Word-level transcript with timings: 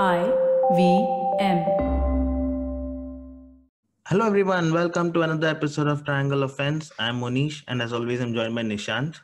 I 0.00 0.32
V 0.74 1.06
M. 1.38 1.58
Hello, 4.06 4.26
everyone. 4.26 4.72
Welcome 4.72 5.12
to 5.12 5.20
another 5.20 5.48
episode 5.48 5.86
of 5.86 6.02
Triangle 6.06 6.44
Offense. 6.44 6.90
I'm 6.98 7.20
Monish, 7.20 7.62
and 7.68 7.82
as 7.82 7.92
always, 7.92 8.22
I'm 8.22 8.32
joined 8.32 8.54
by 8.54 8.62
Nishant. 8.62 9.20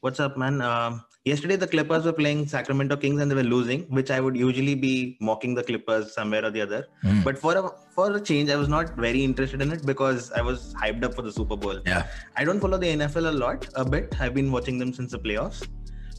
What's 0.00 0.18
up, 0.18 0.38
man? 0.38 0.62
Um, 0.62 1.04
yesterday, 1.26 1.56
the 1.56 1.66
Clippers 1.66 2.06
were 2.06 2.14
playing 2.14 2.46
Sacramento 2.46 2.96
Kings, 2.96 3.20
and 3.20 3.30
they 3.30 3.34
were 3.34 3.42
losing, 3.42 3.82
which 3.90 4.10
I 4.10 4.20
would 4.20 4.38
usually 4.38 4.74
be 4.74 5.18
mocking 5.20 5.54
the 5.54 5.62
Clippers 5.62 6.14
somewhere 6.14 6.46
or 6.46 6.50
the 6.50 6.62
other. 6.62 6.86
Mm. 7.04 7.22
But 7.22 7.38
for 7.38 7.54
a 7.54 7.70
for 7.94 8.16
a 8.16 8.18
change, 8.18 8.48
I 8.48 8.56
was 8.56 8.68
not 8.68 8.96
very 8.96 9.22
interested 9.22 9.60
in 9.60 9.70
it 9.70 9.84
because 9.84 10.32
I 10.32 10.40
was 10.40 10.72
hyped 10.80 11.04
up 11.04 11.12
for 11.12 11.20
the 11.20 11.32
Super 11.32 11.56
Bowl. 11.56 11.78
Yeah. 11.84 12.06
I 12.38 12.44
don't 12.44 12.58
follow 12.58 12.78
the 12.78 12.86
NFL 12.86 13.28
a 13.28 13.32
lot, 13.32 13.68
a 13.74 13.84
bit. 13.84 14.18
I've 14.18 14.32
been 14.32 14.50
watching 14.50 14.78
them 14.78 14.94
since 14.94 15.12
the 15.12 15.18
playoffs. 15.18 15.68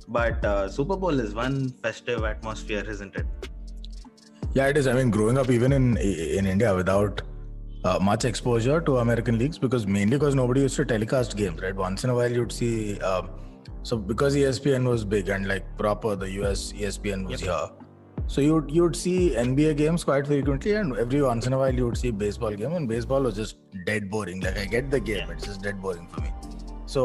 But 0.07 0.45
uh, 0.45 0.70
Super 0.70 0.95
Bowl 0.95 1.20
is 1.20 1.34
one 1.34 1.70
festive 1.70 2.23
atmosphere, 2.23 2.88
isn't 2.88 3.16
it? 3.16 3.25
Yeah, 4.57 4.67
it 4.73 4.77
is. 4.77 4.87
I 4.87 4.93
mean, 4.93 5.09
growing 5.11 5.37
up 5.37 5.49
even 5.55 5.71
in 5.71 5.97
in 5.97 6.47
India 6.51 6.69
without 6.75 7.21
uh, 7.83 8.00
much 8.01 8.25
exposure 8.29 8.77
to 8.87 8.97
American 8.99 9.37
leagues 9.41 9.59
because 9.65 9.86
mainly 9.95 10.18
because 10.18 10.37
nobody 10.39 10.61
used 10.61 10.77
to 10.77 10.86
telecast 10.91 11.36
games, 11.41 11.61
right? 11.65 11.75
Once 11.82 12.04
in 12.05 12.09
a 12.13 12.15
while 12.19 12.32
you'd 12.37 12.51
see. 12.51 12.99
Um, 13.09 13.29
so 13.89 13.97
because 14.11 14.35
ESPN 14.35 14.87
was 14.91 15.04
big 15.11 15.29
and 15.35 15.47
like 15.47 15.68
proper, 15.82 16.15
the 16.23 16.29
US 16.39 16.63
ESPN 16.85 17.27
was 17.27 17.43
Yep. 17.43 17.49
here. 17.49 17.68
So 18.35 18.41
you'd 18.46 18.71
you'd 18.77 18.96
see 19.01 19.19
NBA 19.43 19.75
games 19.82 20.04
quite 20.04 20.25
frequently, 20.32 20.74
and 20.79 20.97
every 21.04 21.21
once 21.27 21.46
in 21.51 21.54
a 21.57 21.60
while 21.63 21.82
you 21.82 21.85
would 21.89 21.99
see 22.05 22.11
baseball 22.24 22.57
game, 22.63 22.74
and 22.79 22.89
baseball 22.93 23.29
was 23.29 23.35
just 23.41 23.61
dead 23.91 24.10
boring. 24.15 24.41
Like 24.47 24.57
I 24.63 24.65
get 24.77 24.89
the 24.96 25.01
game, 25.11 25.35
it's 25.35 25.46
just 25.51 25.61
dead 25.68 25.79
boring 25.85 26.07
for 26.15 26.21
me. 26.21 26.33
So 26.96 27.04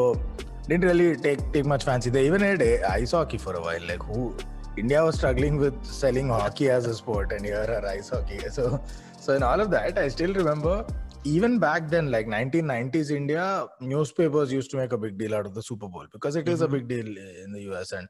didn't 0.67 0.89
really 0.91 1.07
take 1.27 1.45
take 1.59 1.69
much 1.75 1.85
fancy. 1.91 2.15
They 2.17 2.25
even 2.31 2.49
had 2.49 2.65
a 2.71 2.73
ice 2.95 3.15
hockey 3.19 3.41
for 3.45 3.53
a 3.61 3.63
while. 3.69 3.87
Like 3.93 4.09
who 4.11 4.35
India 4.77 5.03
was 5.03 5.15
struggling 5.15 5.57
with 5.57 5.83
selling 5.85 6.29
hockey 6.29 6.69
as 6.69 6.85
a 6.85 6.93
sport, 6.95 7.31
and 7.31 7.45
here 7.45 7.65
are 7.69 7.85
ice 7.87 8.09
hockey. 8.09 8.39
So 8.51 8.83
so 9.19 9.33
in 9.35 9.43
all 9.43 9.59
of 9.61 9.69
that, 9.71 9.97
I 9.97 10.07
still 10.07 10.33
remember 10.33 10.85
even 11.25 11.57
back 11.59 11.89
then, 11.89 12.11
like 12.11 12.27
1990s 12.27 13.11
India, 13.11 13.67
newspapers 13.79 14.51
used 14.51 14.69
to 14.71 14.77
make 14.77 14.91
a 14.91 14.97
big 14.97 15.17
deal 15.17 15.33
out 15.35 15.45
of 15.45 15.53
the 15.53 15.63
Super 15.63 15.87
Bowl 15.87 16.05
because 16.11 16.35
it 16.35 16.49
is 16.49 16.61
a 16.61 16.67
Mhm. 16.67 16.71
big 16.71 16.87
deal 16.89 17.07
in 17.43 17.53
the 17.53 17.61
US 17.69 17.93
and 17.93 18.09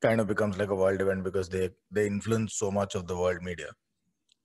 kind 0.00 0.20
of 0.20 0.28
becomes 0.28 0.58
like 0.58 0.68
a 0.68 0.74
world 0.82 1.00
event 1.00 1.24
because 1.24 1.48
they 1.48 1.70
they 1.90 2.06
influence 2.06 2.54
so 2.54 2.70
much 2.70 2.94
of 2.94 3.06
the 3.08 3.16
world 3.16 3.42
media. 3.42 3.70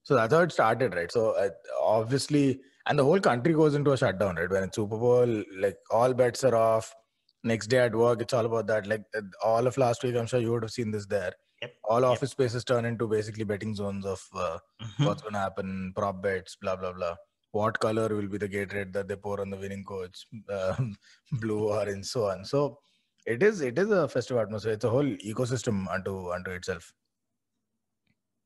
So 0.03 0.15
that's 0.15 0.33
how 0.33 0.41
it 0.47 0.51
started, 0.51 0.95
right? 0.95 1.11
So 1.11 1.31
uh, 1.31 1.49
obviously, 1.81 2.61
and 2.87 2.97
the 2.97 3.03
whole 3.03 3.19
country 3.19 3.53
goes 3.53 3.75
into 3.75 3.91
a 3.91 3.97
shutdown, 3.97 4.35
right? 4.37 4.49
When 4.49 4.63
it's 4.63 4.75
Super 4.81 4.97
Bowl, 4.97 5.43
like 5.65 5.77
all 5.91 6.13
bets 6.13 6.43
are 6.43 6.55
off. 6.55 6.93
Next 7.43 7.67
day 7.67 7.79
at 7.79 7.95
work, 7.95 8.21
it's 8.21 8.33
all 8.33 8.45
about 8.45 8.67
that. 8.67 8.87
Like 8.87 9.03
uh, 9.15 9.21
all 9.43 9.67
of 9.67 9.77
last 9.77 10.03
week, 10.03 10.15
I'm 10.15 10.25
sure 10.27 10.39
you 10.39 10.51
would 10.53 10.63
have 10.63 10.71
seen 10.71 10.91
this 10.91 11.05
there. 11.05 11.33
Yep. 11.61 11.75
All 11.85 12.01
Yep. 12.01 12.11
office 12.11 12.31
spaces 12.31 12.63
turn 12.63 12.85
into 12.85 13.07
basically 13.07 13.43
betting 13.43 13.73
zones 13.75 14.05
of 14.05 14.21
uh, 14.35 14.57
Mhm. 14.81 15.05
what's 15.05 15.21
going 15.21 15.33
to 15.33 15.39
happen, 15.39 15.93
prop 15.95 16.21
bets, 16.21 16.55
blah 16.55 16.75
blah 16.75 16.93
blah. 16.93 17.15
What 17.51 17.79
color 17.79 18.07
will 18.09 18.27
be 18.27 18.37
the 18.37 18.49
Gatorade 18.49 18.93
that 18.93 19.07
they 19.07 19.15
pour 19.15 19.39
on 19.41 19.49
the 19.49 19.57
winning 19.57 19.83
coach, 19.83 20.27
um, 20.49 20.95
blue, 21.31 21.69
orange, 21.69 22.05
so 22.05 22.25
on. 22.29 22.45
So 22.45 22.79
it 23.25 23.41
is 23.43 23.61
it 23.61 23.77
is 23.79 23.89
a 23.91 24.07
festive 24.07 24.37
atmosphere. 24.37 24.73
It's 24.73 24.85
a 24.85 24.89
whole 24.89 25.11
ecosystem 25.33 25.87
unto 25.93 26.31
unto 26.31 26.51
itself. 26.51 26.93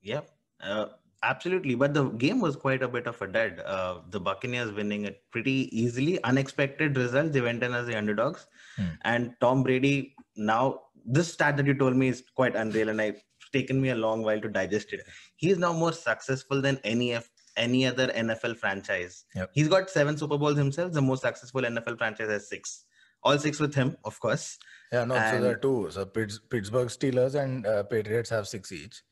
Yep, 0.02 0.30
uh, 0.62 0.86
absolutely. 1.23 1.75
But 1.75 1.94
the 1.94 2.06
game 2.09 2.40
was 2.40 2.56
quite 2.56 2.81
a 2.81 2.88
bit 2.88 3.08
of 3.08 3.22
a 3.22 3.28
dead 3.28 3.59
Uh, 3.59 4.02
the 4.09 4.20
Buccaneers 4.20 4.72
winning 4.72 5.06
it 5.06 5.23
pretty 5.31 5.70
easily. 5.78 6.23
Unexpected 6.23 6.98
results. 6.98 7.31
They 7.31 7.42
went 7.42 7.64
in 7.64 7.73
as 7.73 7.86
the 7.88 7.98
underdogs. 7.98 8.48
Hmm. 8.78 8.88
And 9.03 9.36
Tom 9.42 9.64
Brady, 9.64 10.16
now, 10.36 10.81
this 11.06 11.32
stat 11.34 11.58
that 11.58 11.66
you 11.66 11.74
told 11.74 11.96
me 11.96 12.08
is 12.10 12.24
quite 12.36 12.56
unreal, 12.56 12.90
and 12.90 13.00
it's 13.02 13.22
taken 13.54 13.82
me 13.82 13.90
a 13.90 13.96
long 13.96 14.24
while 14.24 14.40
to 14.40 14.50
digest 14.50 14.94
it. 14.94 15.02
He 15.36 15.50
is 15.50 15.58
now 15.58 15.74
more 15.74 15.92
successful 15.94 16.62
than 16.62 16.80
any 16.84 17.14
F- 17.14 17.30
any 17.58 17.86
other 17.86 18.08
NFL 18.08 18.58
franchise. 18.58 19.26
Yep. 19.36 19.52
He's 19.54 19.68
got 19.68 19.90
seven 19.90 20.18
Super 20.18 20.38
Bowls 20.38 20.58
himself. 20.58 20.94
The 20.94 21.02
most 21.02 21.22
successful 21.22 21.62
NFL 21.62 21.98
franchise 21.98 22.30
has 22.30 22.48
six. 22.48 22.86
All 23.24 23.38
six 23.38 23.59
with 23.59 23.75
him, 23.75 23.98
of 24.06 24.20
course. 24.20 24.58
Yeah, 24.92 25.03
no, 25.06 25.16
so 25.16 25.42
there 25.42 25.52
are 25.52 25.56
two. 25.58 25.90
So 25.92 26.06
Pitts, 26.06 26.40
Pittsburgh 26.50 26.88
Steelers 26.88 27.36
and 27.36 27.68
uh, 27.68 27.84
Patriots 27.84 28.30
have 28.30 28.48
six 28.48 28.72
each. 28.72 29.04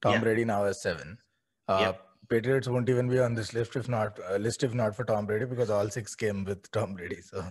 Tom 0.00 0.12
Yeah. 0.14 0.20
Brady 0.20 0.44
now 0.44 0.64
has 0.64 0.80
seven. 0.80 1.18
Uh, 1.66 1.78
Yep. 1.80 2.04
Patriots 2.30 2.68
won't 2.68 2.88
even 2.88 3.08
be 3.08 3.18
on 3.20 3.34
this 3.34 3.52
list 3.54 3.74
if 3.76 3.88
not 3.88 4.18
uh, 4.30 4.36
list 4.36 4.62
if 4.62 4.74
not 4.74 4.94
for 4.94 5.04
Tom 5.04 5.26
Brady 5.26 5.44
because 5.46 5.70
all 5.70 5.88
six 5.90 6.14
came 6.14 6.44
with 6.44 6.70
Tom 6.70 6.94
Brady. 6.94 7.20
So 7.20 7.44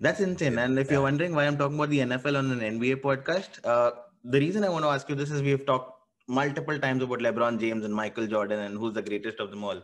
That's 0.00 0.20
insane. 0.20 0.58
And 0.58 0.78
if 0.78 0.90
you're 0.90 1.02
wondering 1.02 1.34
why 1.34 1.46
I'm 1.46 1.58
talking 1.58 1.76
about 1.76 1.90
the 1.90 1.98
NFL 2.00 2.38
on 2.38 2.50
an 2.52 2.60
NBA 2.80 3.00
podcast, 3.02 3.64
uh, 3.64 3.90
the 4.24 4.38
reason 4.38 4.62
I 4.64 4.68
want 4.68 4.84
to 4.84 4.90
ask 4.90 5.08
you 5.08 5.14
this 5.14 5.30
is 5.30 5.42
we've 5.42 5.66
talked 5.66 5.92
multiple 6.28 6.78
times 6.78 7.02
about 7.02 7.18
LeBron 7.18 7.58
James 7.58 7.84
and 7.84 7.94
Michael 7.94 8.26
Jordan 8.26 8.60
and 8.60 8.78
who's 8.78 8.94
the 8.94 9.02
greatest 9.02 9.40
of 9.40 9.50
them 9.50 9.64
all. 9.64 9.82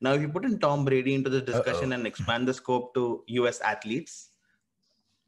Now, 0.00 0.14
if 0.14 0.20
you 0.20 0.28
put 0.28 0.44
in 0.44 0.58
Tom 0.58 0.84
Brady 0.84 1.14
into 1.14 1.30
this 1.30 1.42
discussion 1.42 1.92
Uh-oh. 1.92 1.98
and 1.98 2.06
expand 2.06 2.48
the 2.48 2.54
scope 2.54 2.92
to 2.94 3.22
US 3.28 3.60
athletes, 3.60 4.30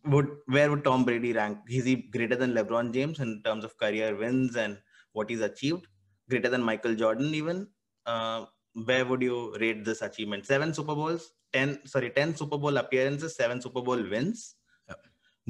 would 0.04 0.28
where 0.46 0.68
would 0.70 0.82
Tom 0.84 1.04
Brady 1.04 1.32
rank? 1.32 1.58
Is 1.68 1.84
he 1.84 1.94
greater 1.94 2.34
than 2.36 2.54
LeBron 2.54 2.92
James 2.92 3.20
in 3.20 3.40
terms 3.44 3.64
of 3.64 3.78
career 3.78 4.16
wins 4.16 4.56
and 4.56 4.78
what 5.12 5.30
he's 5.30 5.40
achieved? 5.40 5.86
Greater 6.28 6.48
than 6.48 6.62
Michael 6.62 6.94
Jordan 6.94 7.32
even? 7.34 7.68
Uh, 8.04 8.46
where 8.84 9.04
would 9.04 9.22
you 9.22 9.56
rate 9.60 9.84
this 9.84 10.02
achievement? 10.02 10.44
Seven 10.44 10.74
Super 10.74 10.94
Bowls, 10.94 11.32
ten 11.56 11.70
sorry, 11.94 12.10
ten 12.18 12.34
Super 12.42 12.58
Bowl 12.64 12.76
appearances, 12.84 13.36
seven 13.40 13.60
Super 13.66 13.82
Bowl 13.88 14.02
wins, 14.14 14.38
Yep. 14.88 15.00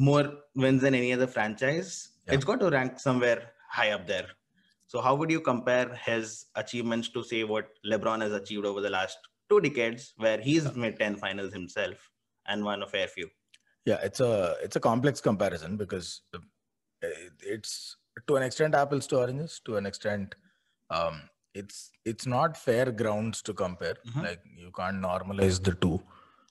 more 0.08 0.26
wins 0.64 0.82
than 0.86 0.94
any 1.02 1.12
other 1.16 1.26
franchise. 1.36 1.90
Yeah. 2.26 2.34
It's 2.34 2.44
got 2.50 2.60
to 2.64 2.70
rank 2.78 3.00
somewhere 3.08 3.40
high 3.78 3.90
up 3.98 4.06
there. 4.14 4.28
So 4.86 5.00
how 5.06 5.14
would 5.20 5.30
you 5.36 5.40
compare 5.52 5.88
his 6.08 6.46
achievements 6.62 7.08
to 7.14 7.22
say 7.30 7.40
what 7.52 7.68
LeBron 7.92 8.20
has 8.26 8.32
achieved 8.40 8.66
over 8.70 8.80
the 8.86 8.90
last 8.90 9.18
two 9.50 9.60
decades, 9.60 10.12
where 10.24 10.38
he's 10.48 10.66
made 10.82 10.98
ten 10.98 11.16
finals 11.16 11.52
himself 11.60 12.10
and 12.46 12.64
won 12.70 12.82
a 12.82 12.86
fair 12.96 13.08
few? 13.16 13.28
yeah, 13.90 13.98
it's 14.08 14.20
a 14.20 14.32
it's 14.66 14.76
a 14.76 14.80
complex 14.80 15.20
comparison 15.28 15.72
because 15.80 16.06
it's 17.56 17.96
to 18.28 18.36
an 18.36 18.42
extent 18.48 18.74
apples 18.82 19.06
to 19.08 19.18
oranges. 19.18 19.60
To 19.66 19.76
an 19.80 19.86
extent, 19.90 20.34
um, 20.90 21.16
it's 21.54 21.90
it's 22.04 22.26
not 22.26 22.56
fair 22.56 22.90
grounds 22.92 23.42
to 23.42 23.54
compare. 23.54 23.96
Mhm. 24.08 24.22
Like 24.22 24.40
you 24.56 24.70
can't 24.78 25.00
normalize 25.02 25.62
the 25.62 25.74
two 25.74 26.02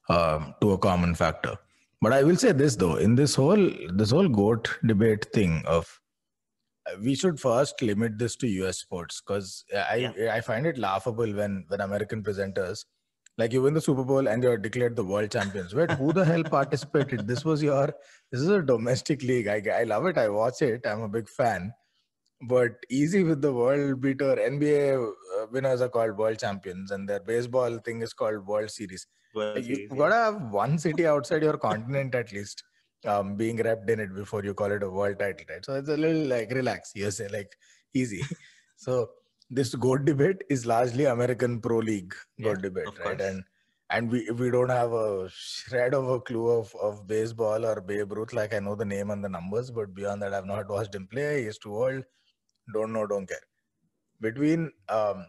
um, 0.10 0.54
to 0.62 0.72
a 0.74 0.78
common 0.78 1.16
factor. 1.16 1.56
But 2.02 2.14
I 2.14 2.24
will 2.24 2.36
say 2.36 2.52
this 2.52 2.76
though, 2.76 2.96
in 2.96 3.16
this 3.16 3.36
whole 3.36 3.70
this 4.02 4.12
whole 4.12 4.28
goat 4.30 4.70
debate 4.86 5.28
thing 5.34 5.62
of 5.66 6.00
we 7.02 7.16
should 7.16 7.40
first 7.40 7.82
limit 7.82 8.18
this 8.18 8.36
to 8.38 8.48
US 8.48 8.80
sports 8.80 9.22
because 9.22 9.64
I 9.74 10.14
I 10.32 10.42
find 10.42 10.66
it 10.68 10.78
laughable 10.78 11.32
when 11.34 11.64
when 11.70 11.82
American 11.82 12.24
presenters 12.24 12.86
like 13.38 13.54
you 13.54 13.62
win 13.62 13.74
the 13.74 13.82
Super 13.82 14.04
Bowl 14.04 14.28
and 14.28 14.44
you're 14.44 14.58
declared 14.58 14.96
the 14.96 15.04
world 15.04 15.32
champions. 15.32 15.74
Wait, 15.74 15.90
who 15.92 16.14
the 16.14 16.24
hell 16.26 16.44
participated? 16.44 17.28
This 17.28 17.44
was 17.46 17.64
your 17.64 17.88
this 18.32 18.42
is 18.42 18.50
a 18.50 18.62
domestic 18.62 19.24
league. 19.24 19.48
I 19.48 19.62
I 19.80 19.84
love 19.84 20.06
it. 20.06 20.18
I 20.18 20.28
watch 20.30 20.62
it. 20.62 20.86
I'm 20.86 21.02
a 21.02 21.10
big 21.10 21.30
fan. 21.30 21.74
But 22.48 22.72
easy 22.90 23.24
with 23.24 23.42
the 23.42 23.54
world 23.54 24.02
beater. 24.02 24.36
NBA 24.40 24.96
uh, 25.44 25.48
winners 25.52 25.82
are 25.82 25.90
called 25.90 26.18
world 26.18 26.40
champions, 26.40 26.92
and 26.92 27.08
their 27.08 27.20
baseball 27.22 27.78
thing 27.80 28.02
is 28.02 28.14
called 28.14 28.46
World 28.46 28.70
Series. 28.72 29.08
Well, 29.34 29.56
Like, 29.56 29.64
see, 29.64 29.88
you 29.90 29.98
gotta 29.98 30.16
have 30.16 30.52
one 30.52 30.78
city 30.78 31.08
outside 31.08 31.44
your 31.44 31.58
continent 31.58 32.16
at 32.16 32.32
least 32.32 32.64
um, 33.06 33.36
being 33.36 33.58
wrapped 33.58 33.90
in 33.90 34.00
it 34.00 34.14
before 34.14 34.44
you 34.44 34.54
call 34.54 34.72
it 34.72 34.84
a 34.84 34.90
world 34.90 35.20
title, 35.20 35.46
right? 35.50 35.66
So 35.66 35.76
it's 35.76 35.90
a 35.90 35.98
little 35.98 36.28
like 36.28 36.52
relax, 36.52 36.92
you 36.96 37.10
say 37.12 37.28
like 37.30 37.56
easy. 37.94 38.24
so 38.76 39.10
this 39.50 39.74
goat 39.76 40.06
debate 40.06 40.44
is 40.50 40.66
largely 40.66 41.06
American 41.06 41.62
pro 41.62 41.78
league 41.80 42.14
goat 42.42 42.58
Yeah, 42.58 42.62
debate, 42.62 43.00
right? 43.00 43.20
course. 43.20 43.22
And 43.22 43.44
and 43.90 44.12
we 44.12 44.30
we 44.32 44.50
don't 44.52 44.70
have 44.70 44.92
a 44.94 45.30
shred 45.30 45.94
of 45.94 46.10
a 46.10 46.20
clue 46.20 46.48
of, 46.50 46.74
of 46.82 47.08
baseball 47.08 47.66
or 47.66 47.82
Babe 47.82 48.12
Ruth. 48.12 48.34
Like 48.34 48.54
I 48.54 48.60
know 48.60 48.76
the 48.76 48.86
name 48.86 49.10
and 49.12 49.24
the 49.24 49.30
numbers, 49.30 49.72
but 49.72 49.94
beyond 49.94 50.22
that, 50.22 50.34
I've 50.34 50.46
not 50.46 50.70
watched 50.70 50.96
him 50.96 51.08
play. 51.08 51.44
He's 51.44 51.58
too 51.58 51.76
old. 51.76 52.04
Don't 52.74 52.94
know, 52.94 53.06
don't 53.08 53.28
care. 53.28 53.46
Between 54.22 54.72
um, 54.90 55.28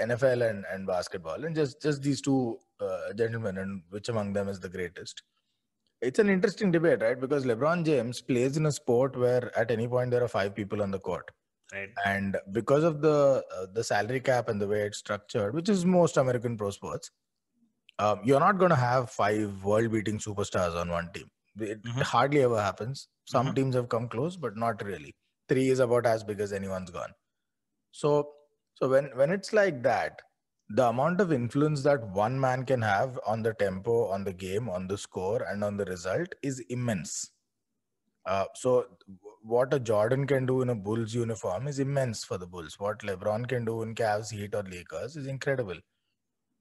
NFL 0.00 0.48
and, 0.48 0.64
and 0.70 0.86
basketball, 0.86 1.44
and 1.44 1.54
just 1.54 1.82
just 1.82 2.02
these 2.02 2.20
two 2.20 2.58
uh, 2.80 3.12
gentlemen, 3.14 3.58
and 3.58 3.82
which 3.90 4.08
among 4.08 4.32
them 4.34 4.48
is 4.48 4.60
the 4.60 4.68
greatest? 4.68 5.22
It's 6.02 6.18
an 6.18 6.28
interesting 6.28 6.70
debate, 6.70 7.02
right? 7.02 7.18
Because 7.20 7.44
LeBron 7.46 7.84
James 7.84 8.20
plays 8.20 8.56
in 8.56 8.66
a 8.66 8.72
sport 8.72 9.16
where 9.16 9.56
at 9.58 9.70
any 9.70 9.88
point 9.88 10.10
there 10.10 10.22
are 10.22 10.28
five 10.28 10.54
people 10.54 10.82
on 10.82 10.90
the 10.90 11.00
court, 11.00 11.30
right. 11.72 11.90
and 12.04 12.36
because 12.52 12.84
of 12.84 13.00
the 13.00 13.44
uh, 13.56 13.66
the 13.72 13.82
salary 13.84 14.20
cap 14.20 14.48
and 14.48 14.60
the 14.60 14.68
way 14.68 14.82
it's 14.82 14.98
structured, 14.98 15.54
which 15.54 15.68
is 15.68 15.84
most 15.84 16.16
American 16.18 16.56
pro 16.56 16.70
sports, 16.70 17.10
um, 17.98 18.20
you're 18.24 18.40
not 18.40 18.58
going 18.58 18.70
to 18.70 18.76
have 18.76 19.10
five 19.10 19.64
world-beating 19.64 20.18
superstars 20.18 20.76
on 20.80 20.88
one 20.90 21.10
team. 21.12 21.28
It 21.58 21.82
Mhm. 21.82 22.02
hardly 22.02 22.42
ever 22.42 22.60
happens. 22.60 23.08
Some 23.24 23.48
Mhm. 23.48 23.56
teams 23.56 23.74
have 23.74 23.88
come 23.88 24.08
close, 24.08 24.36
but 24.36 24.56
not 24.56 24.82
really. 24.84 25.14
Three 25.48 25.68
is 25.70 25.78
about 25.80 26.06
as 26.06 26.24
big 26.24 26.40
as 26.40 26.52
anyone's 26.52 26.90
gone. 26.90 27.12
So, 27.92 28.34
so 28.74 28.88
when 28.88 29.06
when 29.16 29.30
it's 29.30 29.52
like 29.52 29.82
that, 29.82 30.22
the 30.68 30.88
amount 30.88 31.20
of 31.20 31.32
influence 31.32 31.82
that 31.84 32.06
one 32.10 32.38
man 32.40 32.64
can 32.66 32.82
have 32.82 33.18
on 33.26 33.42
the 33.42 33.54
tempo, 33.54 34.06
on 34.08 34.24
the 34.24 34.32
game, 34.32 34.68
on 34.68 34.86
the 34.88 34.98
score, 34.98 35.42
and 35.42 35.64
on 35.64 35.76
the 35.76 35.84
result 35.86 36.34
is 36.42 36.60
immense. 36.68 37.30
Uh, 38.24 38.46
so 38.54 38.98
what 39.42 39.72
a 39.72 39.78
Jordan 39.80 40.26
can 40.26 40.46
do 40.46 40.62
in 40.62 40.68
a 40.70 40.74
Bulls 40.74 41.14
uniform 41.14 41.68
is 41.68 41.78
immense 41.78 42.24
for 42.24 42.38
the 42.38 42.46
Bulls. 42.46 42.78
What 42.78 43.00
LeBron 43.00 43.46
can 43.48 43.64
do 43.64 43.82
in 43.82 43.94
Cavs, 43.94 44.32
Heat, 44.32 44.54
or 44.54 44.64
Lakers 44.64 45.16
is 45.16 45.26
incredible. 45.26 45.78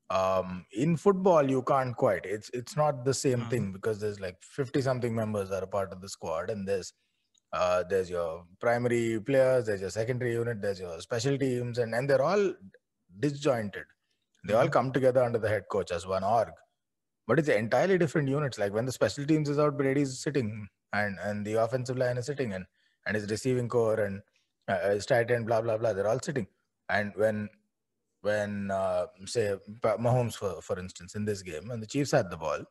Um, 0.10 0.66
in 0.72 0.98
football, 0.98 1.50
you 1.50 1.64
can't 1.64 1.96
quite. 1.96 2.26
It's 2.26 2.50
it's 2.50 2.76
not 2.76 3.06
the 3.06 3.14
same 3.14 3.46
Mhm. 3.46 3.50
thing 3.50 3.72
because 3.74 4.00
there's 4.00 4.20
like 4.20 4.44
fifty 4.44 4.82
something 4.82 5.16
members 5.16 5.50
that 5.50 5.64
are 5.64 5.68
part 5.68 5.92
of 5.92 6.02
the 6.02 6.10
squad, 6.10 6.50
and 6.52 6.68
there's 6.68 6.94
uh, 7.56 7.84
there's 7.90 8.10
your 8.10 8.46
primary 8.60 9.20
players, 9.22 9.66
there's 9.68 9.82
your 9.82 9.92
secondary 9.92 10.34
unit, 10.34 10.62
there's 10.62 10.80
your 10.82 11.00
special 11.02 11.38
teams, 11.38 11.78
and 11.80 11.96
and 11.96 12.10
they're 12.10 12.22
all 12.32 12.54
disjointed. 13.20 13.86
They 14.48 14.54
all 14.54 14.70
Mhm. 14.70 14.74
come 14.78 14.92
together 14.94 15.24
under 15.24 15.40
the 15.40 15.50
head 15.50 15.66
coach 15.72 15.92
as 15.92 16.08
one 16.08 16.24
org, 16.24 16.50
but 17.28 17.40
it's 17.40 17.50
entirely 17.50 17.98
different 17.98 18.30
units. 18.30 18.60
Like 18.60 18.74
when 18.74 18.86
the 18.86 18.92
special 18.92 19.26
teams 19.26 19.50
is 19.50 19.60
out, 19.60 19.78
Brady's 19.78 20.20
sitting, 20.22 20.68
and 20.94 21.20
and 21.20 21.46
the 21.46 21.56
offensive 21.66 21.98
line 21.98 22.18
is 22.18 22.28
sitting, 22.28 22.54
and 22.54 22.66
and 23.06 23.16
his 23.16 23.30
receiving 23.32 23.70
corps 23.70 24.00
and 24.02 24.22
uh, 24.68 24.90
his 24.92 25.06
tight 25.06 25.32
end, 25.32 25.48
blah 25.48 25.62
blah 25.62 25.78
blah. 25.78 25.94
They're 25.94 26.08
all 26.08 26.22
sitting, 26.22 26.48
and 26.90 27.16
when 27.16 27.50
when 28.22 28.72
uh, 28.72 29.08
say 29.26 29.56
Mahomes 29.84 30.36
for 30.36 30.62
for 30.62 30.80
instance 30.80 31.16
in 31.16 31.26
this 31.26 31.42
game, 31.42 31.68
when 31.70 31.80
the 31.80 31.88
Chiefs 31.88 32.12
had 32.12 32.30
the 32.32 32.38
ball, 32.38 32.66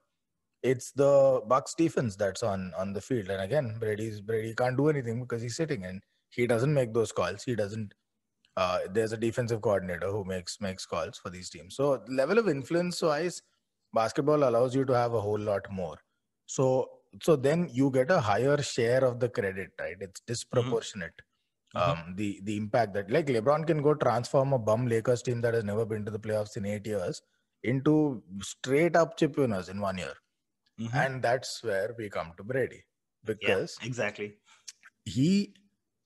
it's 0.64 0.93
the 0.93 1.43
Buck 1.49 1.69
defense 1.78 2.16
that's 2.16 2.43
on 2.43 2.72
on 2.78 2.94
the 2.94 3.02
field, 3.02 3.31
and 3.31 3.43
again 3.43 3.76
Brady's 3.81 4.20
Brady 4.20 4.55
can't 4.55 4.76
do 4.76 4.88
anything 4.88 5.20
because 5.22 5.43
he's 5.43 5.56
sitting 5.56 5.84
and 5.84 6.02
he 6.31 6.46
doesn't 6.49 6.75
make 6.75 6.94
those 6.94 7.12
calls. 7.12 7.44
He 7.44 7.55
doesn't. 7.56 7.94
Uh, 8.56 8.81
there's 8.93 9.12
a 9.12 9.16
defensive 9.16 9.62
coordinator 9.62 10.11
who 10.11 10.25
makes 10.25 10.61
makes 10.61 10.87
calls 10.87 11.19
for 11.19 11.31
these 11.31 11.50
teams. 11.50 11.76
So 11.76 12.02
level 12.08 12.38
of 12.38 12.49
influence 12.49 13.02
wise, 13.02 13.43
basketball 13.93 14.49
allows 14.49 14.75
you 14.75 14.84
to 14.87 14.94
have 14.94 15.14
a 15.14 15.20
whole 15.20 15.40
lot 15.40 15.70
more. 15.72 15.96
So 16.46 16.88
so 17.22 17.37
then 17.37 17.69
you 17.72 17.90
get 17.90 18.11
a 18.11 18.20
higher 18.20 18.61
share 18.62 19.05
of 19.05 19.20
the 19.20 19.28
credit, 19.28 19.70
right? 19.81 19.96
It's 20.00 20.20
disproportionate. 20.26 21.14
Mhm. 21.76 21.82
Um, 21.82 22.14
the 22.16 22.40
the 22.44 22.56
impact 22.56 22.94
that 22.94 23.11
like 23.11 23.26
LeBron 23.26 23.66
can 23.66 23.82
go 23.82 23.94
transform 23.94 24.52
a 24.52 24.58
bum 24.58 24.87
Lakers 24.87 25.22
team 25.22 25.40
that 25.43 25.55
has 25.55 25.64
never 25.64 25.84
been 25.84 26.05
to 26.05 26.11
the 26.12 26.19
playoffs 26.20 26.56
in 26.56 26.66
eight 26.66 26.87
years 26.87 27.22
into 27.64 28.22
straight 28.43 28.94
up 28.96 29.16
chip 29.16 29.37
winners 29.37 29.69
in 29.69 29.81
one 29.81 29.99
year, 29.99 30.14
Mhm. 30.81 30.94
and 31.06 31.23
that's 31.23 31.62
where 31.62 31.94
we 31.99 32.11
come 32.11 32.32
to 32.37 32.44
Brady 32.44 32.85
yeah, 33.41 33.61
because 33.62 33.76
exactly. 33.82 34.38
he 35.05 35.55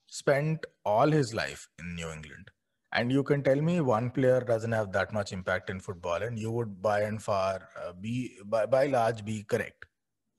spent 0.07 0.65
all 0.85 1.11
his 1.11 1.35
life 1.35 1.69
in 1.79 1.95
New 1.95 2.11
England. 2.11 2.51
And 2.93 3.13
you 3.13 3.23
can 3.23 3.43
tell 3.43 3.61
me 3.61 3.81
one 3.83 4.11
player 4.11 4.41
doesn't 4.41 4.73
have 4.73 4.93
that 4.93 5.13
much 5.13 5.33
impact 5.33 5.69
in 5.71 5.79
football, 5.81 6.23
and 6.23 6.39
you 6.39 6.51
would 6.51 6.81
by 6.81 7.03
and 7.03 7.23
far 7.23 7.69
uh, 7.83 7.93
be 7.93 8.39
by, 8.47 8.65
by 8.67 8.87
large 8.87 9.25
be 9.25 9.45
correct. 9.45 9.85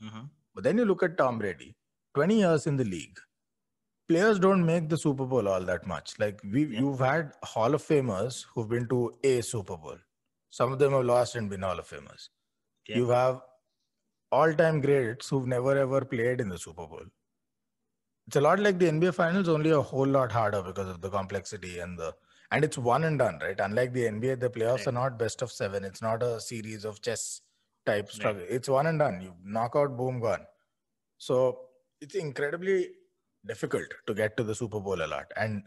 Mhm. 0.04 0.30
But 0.56 0.64
then 0.64 0.78
you 0.80 0.86
look 0.86 1.04
at 1.04 1.18
Tom 1.18 1.38
Brady, 1.40 1.76
20 2.16 2.40
years 2.40 2.66
in 2.68 2.76
the 2.78 2.86
league. 2.86 3.20
Players 4.08 4.40
don't 4.40 4.66
make 4.66 4.90
the 4.90 4.98
Super 4.98 5.26
Bowl 5.26 5.48
all 5.48 5.64
that 5.66 5.86
much. 5.86 6.18
Like 6.20 6.42
we 6.44 6.66
Yeah. 6.66 6.80
you've 6.82 7.00
had 7.00 7.34
Hall 7.44 7.76
of 7.76 7.84
Famers 7.84 8.46
who've 8.54 8.70
been 8.70 8.88
to 8.90 9.02
a 9.24 9.42
Super 9.42 9.78
Bowl. 9.78 10.00
Some 10.50 10.74
of 10.74 10.80
them 10.80 10.94
have 10.94 11.06
lost 11.06 11.36
and 11.36 11.50
been 11.50 11.62
Hall 11.62 11.80
of 11.80 11.88
Famers. 11.88 12.30
Yeah. 12.88 12.98
You 12.98 13.10
have 13.10 13.42
all-time 14.32 14.82
greats 14.82 15.30
who've 15.30 15.48
never 15.48 15.78
ever 15.78 16.04
played 16.06 16.42
in 16.42 16.50
the 16.50 16.58
Super 16.58 16.88
Bowl. 16.88 17.04
It's 18.28 18.36
a 18.36 18.42
lot 18.42 18.60
like 18.60 18.78
the 18.78 18.88
NBA 18.88 19.14
Finals, 19.16 19.50
only 19.50 19.72
a 19.72 19.82
whole 19.82 20.06
lot 20.06 20.32
harder 20.32 20.62
because 20.62 20.88
of 20.88 21.02
the 21.02 21.10
complexity 21.10 21.80
and 21.80 21.98
the 21.98 22.14
and 22.52 22.64
it's 22.64 22.78
one 22.78 23.04
and 23.04 23.20
done, 23.20 23.38
right? 23.42 23.60
Unlike 23.60 23.94
the 23.94 24.06
NBA, 24.06 24.40
the 24.40 24.50
playoffs 24.50 24.78
Right. 24.80 24.88
are 24.88 24.92
not 24.92 25.20
best 25.20 25.42
of 25.44 25.52
seven. 25.52 25.84
It's 25.84 26.02
not 26.02 26.24
a 26.24 26.40
series 26.40 26.84
of 26.84 27.02
chess 27.02 27.42
type 27.86 28.06
Right. 28.06 28.14
struggle. 28.14 28.44
It's 28.50 28.68
one 28.70 28.88
and 28.88 28.98
done. 29.00 29.22
You 29.22 29.36
knock 29.44 29.74
out, 29.76 29.96
boom, 29.98 30.20
gone. 30.20 30.46
So 31.18 31.70
it's 32.02 32.16
incredibly 32.16 32.96
difficult 33.46 33.88
to 34.08 34.14
get 34.14 34.36
to 34.38 34.44
the 34.44 34.56
Super 34.56 34.80
Bowl 34.80 35.02
a 35.04 35.06
lot. 35.08 35.32
And 35.36 35.64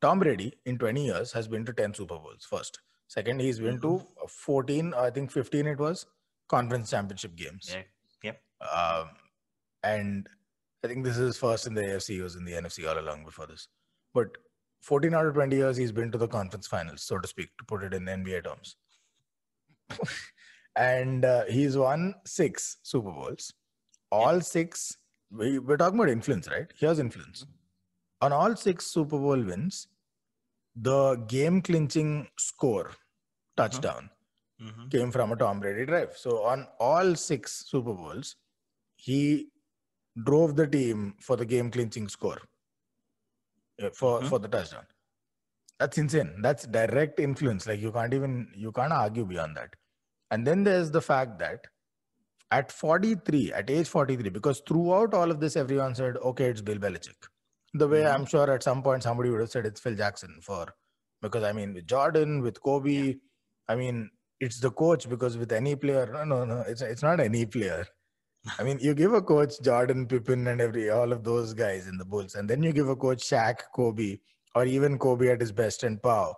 Tom 0.00 0.18
Brady 0.20 0.54
in 0.64 0.78
20 0.78 1.04
years 1.06 1.32
has 1.32 1.48
been 1.48 1.64
to 1.66 1.72
10 1.72 1.94
Super 1.94 2.18
Bowls 2.18 2.44
first. 2.44 2.80
Second, 3.08 3.40
he's 3.40 3.58
been 3.58 3.80
to 3.80 3.88
mm-hmm. 3.88 4.26
14, 4.28 4.94
I 4.94 5.10
think 5.10 5.32
15 5.32 5.66
it 5.66 5.78
was, 5.78 6.06
conference 6.50 6.90
championship 6.90 7.36
games. 7.36 7.70
Yeah. 7.72 7.82
Yep. 8.24 8.40
Um, 8.60 9.08
and 9.84 10.28
I 10.84 10.88
think 10.88 11.04
this 11.04 11.16
is 11.16 11.36
first 11.36 11.66
in 11.66 11.74
the 11.74 11.82
AFC, 11.82 12.14
he 12.14 12.20
was 12.20 12.36
in 12.36 12.44
the 12.44 12.52
NFC 12.52 12.88
all 12.88 12.98
along 12.98 13.24
before 13.24 13.46
this. 13.46 13.68
But 14.12 14.36
14 14.82 15.14
out 15.14 15.26
of 15.26 15.34
20 15.34 15.56
years, 15.56 15.76
he's 15.76 15.92
been 15.92 16.10
to 16.10 16.18
the 16.18 16.28
conference 16.28 16.66
finals, 16.66 17.02
so 17.02 17.18
to 17.18 17.28
speak, 17.28 17.50
to 17.58 17.64
put 17.64 17.84
it 17.84 17.94
in 17.94 18.04
NBA 18.04 18.44
terms. 18.44 18.76
and 20.76 21.24
uh, 21.24 21.44
he's 21.48 21.76
won 21.76 22.14
six 22.26 22.78
Super 22.82 23.12
Bowls. 23.12 23.52
All 24.10 24.40
six, 24.40 24.96
we, 25.30 25.58
we're 25.58 25.76
talking 25.76 25.98
about 25.98 26.10
influence, 26.10 26.48
right? 26.48 26.66
Here's 26.76 26.98
influence. 26.98 27.46
On 28.20 28.32
all 28.32 28.56
six 28.56 28.86
Super 28.86 29.18
Bowl 29.18 29.40
wins, 29.40 29.86
the 30.74 31.16
game 31.28 31.62
clinching 31.62 32.26
score, 32.38 32.90
touchdown, 33.56 34.10
Mhm. 34.60 34.90
came 34.90 35.10
from 35.10 35.32
a 35.32 35.36
Tom 35.36 35.60
Brady 35.60 35.86
drive. 35.86 36.16
So 36.16 36.42
on 36.44 36.66
all 36.78 37.14
six 37.16 37.66
Super 37.66 37.94
Bowls, 37.94 38.36
he 38.96 39.48
drove 40.24 40.56
the 40.56 40.66
team 40.66 41.14
for 41.20 41.36
the 41.36 41.46
game 41.46 41.70
clinching 41.70 42.08
score 42.08 42.38
uh, 43.82 43.90
for 43.90 44.20
Mhm. 44.20 44.28
for 44.28 44.38
the 44.38 44.48
touchdown. 44.48 44.86
That's 45.78 45.96
insane. 45.98 46.42
That's 46.42 46.66
direct 46.66 47.18
influence. 47.20 47.66
Like 47.66 47.80
you 47.80 47.92
can't 47.92 48.12
even 48.12 48.52
you 48.54 48.72
can't 48.72 48.92
argue 48.92 49.24
beyond 49.24 49.56
that. 49.56 49.74
And 50.30 50.46
then 50.46 50.64
there's 50.64 50.90
the 50.90 51.00
fact 51.02 51.38
that 51.38 51.66
at 52.52 52.72
43, 52.72 53.52
at 53.52 53.70
age 53.70 53.88
43, 53.88 54.28
because 54.30 54.60
throughout 54.66 55.14
all 55.14 55.30
of 55.30 55.40
this, 55.40 55.56
everyone 55.56 55.94
said, 55.94 56.16
okay, 56.18 56.46
it's 56.50 56.60
Bill 56.60 56.78
Belichick. 56.78 57.28
The 57.74 57.86
way 57.88 58.02
Mhm. 58.02 58.14
I'm 58.14 58.26
sure 58.26 58.50
at 58.50 58.62
some 58.64 58.82
point 58.82 59.04
somebody 59.04 59.30
would 59.30 59.40
have 59.40 59.50
said 59.50 59.66
it's 59.66 59.80
Phil 59.80 59.94
Jackson 59.94 60.40
for 60.42 60.66
because 61.22 61.44
I 61.44 61.52
mean 61.52 61.72
with 61.74 61.86
Jordan, 61.86 62.40
with 62.42 62.60
Kobe, 62.60 63.18
I 63.68 63.76
mean 63.76 64.10
it's 64.40 64.58
the 64.60 64.70
coach 64.70 65.08
because 65.08 65.36
with 65.38 65.52
any 65.52 65.76
player, 65.76 66.06
no, 66.12 66.24
no, 66.24 66.44
no, 66.44 66.60
it's 66.66 66.82
it's 66.82 67.02
not 67.02 67.20
any 67.20 67.46
player. 67.46 67.86
I 68.58 68.62
mean, 68.62 68.78
you 68.80 68.94
give 68.94 69.12
a 69.12 69.20
coach 69.22 69.60
Jordan, 69.62 70.06
Pippen, 70.06 70.46
and 70.48 70.60
every 70.60 70.88
all 70.90 71.12
of 71.12 71.24
those 71.24 71.52
guys 71.54 71.86
in 71.86 71.98
the 71.98 72.04
Bulls, 72.04 72.34
and 72.36 72.48
then 72.48 72.62
you 72.62 72.72
give 72.72 72.88
a 72.88 72.96
coach 72.96 73.22
Shaq, 73.30 73.58
Kobe, 73.74 74.18
or 74.54 74.64
even 74.64 74.98
Kobe 74.98 75.28
at 75.30 75.40
his 75.40 75.52
best 75.52 75.82
and 75.84 76.02
Pau. 76.02 76.34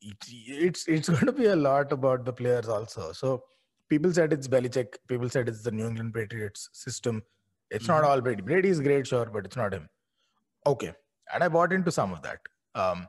It- 0.00 0.30
It's 0.68 0.86
it's 0.88 1.08
going 1.14 1.26
to 1.26 1.32
be 1.32 1.46
a 1.46 1.56
lot 1.56 1.92
about 1.92 2.24
the 2.24 2.32
players 2.32 2.68
also. 2.68 3.12
So 3.12 3.44
people 3.88 4.12
said 4.12 4.32
it's 4.32 4.48
Belichick. 4.48 4.96
People 5.08 5.28
said 5.28 5.48
it's 5.48 5.62
the 5.62 5.70
New 5.70 5.86
England 5.86 6.14
Patriots 6.14 6.68
system. 6.72 7.22
It's 7.70 7.88
not 7.88 8.04
Mhm. 8.04 8.08
all 8.08 8.20
Brady. 8.20 8.42
Brady 8.42 8.68
is 8.68 8.80
great, 8.80 9.06
sure, 9.06 9.26
but 9.26 9.44
it's 9.44 9.56
not 9.56 9.74
him. 9.74 9.88
Okay, 10.66 10.92
and 11.32 11.44
I 11.44 11.48
bought 11.48 11.72
into 11.72 11.90
some 11.90 12.12
of 12.12 12.22
that. 12.22 12.40
Um, 12.74 13.06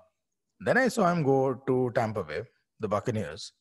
then 0.60 0.78
I 0.78 0.88
saw 0.90 1.12
him 1.12 1.24
go 1.24 1.40
to 1.68 1.92
Tampa 1.96 2.24
Bay, 2.24 2.44
the 2.80 2.88
Buccaneers, 2.88 3.54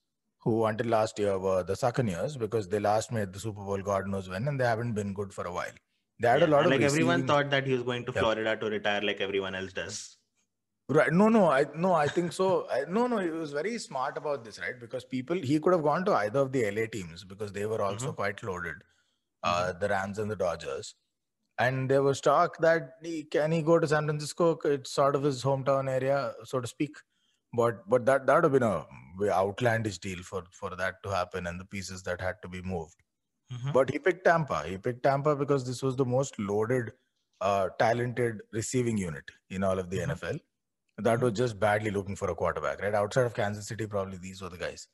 who 0.47 0.65
until 0.65 0.87
last 0.87 1.19
year 1.19 1.39
were 1.41 1.63
the 1.65 1.75
Succaneers 1.75 2.39
because 2.39 2.69
they 2.69 2.79
last 2.79 3.11
made 3.11 3.33
the 3.33 3.41
Super 3.41 3.65
Bowl, 3.65 3.83
God 3.83 4.07
knows 4.07 4.29
when, 4.29 4.47
and 4.47 4.61
they 4.61 4.65
haven't 4.65 4.93
been 4.93 5.13
good 5.13 5.33
for 5.35 5.45
a 5.45 5.53
while. 5.53 5.73
They 6.21 6.29
had 6.29 6.41
Yeah, 6.41 6.47
a 6.47 6.53
lot 6.55 6.67
of 6.67 6.71
like 6.71 6.83
everyone 6.83 7.27
thought 7.27 7.51
that 7.51 7.67
he 7.67 7.73
was 7.73 7.83
going 7.83 8.05
to 8.07 8.13
Yeah. 8.13 8.21
Florida 8.21 8.57
to 8.57 8.71
retire 8.71 9.03
like 9.03 9.21
everyone 9.21 9.57
else 9.57 9.73
does. 9.73 10.19
Right. 10.89 11.13
No, 11.13 11.29
no, 11.29 11.51
I 11.51 11.65
no, 11.75 11.95
I 11.95 12.07
think 12.07 12.33
so. 12.33 12.69
I, 12.71 12.85
no, 12.89 13.09
no, 13.09 13.19
he 13.19 13.31
was 13.31 13.53
very 13.53 13.77
smart 13.79 14.17
about 14.17 14.45
this, 14.45 14.61
right? 14.61 14.79
Because 14.79 15.05
people 15.05 15.37
he 15.37 15.59
could 15.59 15.73
have 15.73 15.83
gone 15.83 16.05
to 16.05 16.15
either 16.15 16.39
of 16.39 16.53
the 16.53 16.63
LA 16.71 16.87
teams 16.87 17.25
because 17.25 17.53
they 17.53 17.67
were 17.67 17.83
also 17.83 18.13
quite 18.13 18.45
loaded, 18.45 18.77
uh, 19.43 19.73
the 19.73 19.89
Rams 19.89 20.21
and 20.21 20.31
the 20.31 20.37
Dodgers. 20.37 20.95
And 21.59 21.91
there 21.91 22.03
was 22.03 22.21
talk 22.21 22.59
that 22.59 22.91
he, 23.03 23.25
can 23.25 23.51
he 23.51 23.63
go 23.63 23.79
to 23.81 23.89
San 23.89 24.07
Francisco? 24.07 24.59
It's 24.65 24.93
sort 24.93 25.17
of 25.17 25.23
his 25.25 25.43
hometown 25.43 25.91
area, 25.91 26.35
so 26.45 26.61
to 26.61 26.69
speak. 26.69 26.97
But 27.57 27.89
but 27.89 28.07
that 28.07 28.27
that 28.27 28.35
would 28.35 28.45
have 28.45 28.53
been 28.53 28.63
a 28.63 28.87
outlandish 29.41 29.99
deal 29.99 30.23
for 30.31 30.43
for 30.61 30.71
that 30.77 31.03
to 31.05 31.11
happen 31.11 31.47
and 31.47 31.61
the 31.61 31.65
pieces 31.77 32.03
that 32.09 32.21
had 32.21 32.41
to 32.43 32.49
be 32.49 32.63
moved. 32.63 33.03
Mhm. 33.53 33.73
But 33.73 33.91
he 33.91 33.99
picked 33.99 34.25
Tampa. 34.25 34.63
He 34.69 34.79
picked 34.79 35.03
Tampa 35.03 35.35
because 35.43 35.67
this 35.67 35.83
was 35.83 35.97
the 35.97 36.05
most 36.05 36.39
loaded, 36.39 36.93
uh, 37.41 37.69
talented 37.79 38.43
receiving 38.53 38.99
unit 38.99 39.31
in 39.51 39.63
all 39.71 39.79
of 39.79 39.91
the 39.91 39.99
Mhm. 39.99 40.11
NFL. 40.17 40.41
That 40.99 41.21
was 41.21 41.33
just 41.35 41.59
badly 41.61 41.91
looking 41.91 42.17
for 42.17 42.31
a 42.31 42.35
quarterback, 42.35 42.81
right? 42.83 42.95
Outside 42.95 43.27
of 43.27 43.35
Kansas 43.35 43.69
City, 43.69 43.87
probably 43.87 44.19
these 44.19 44.43
were 44.43 44.49
the 44.49 44.59
guys. 44.59 44.89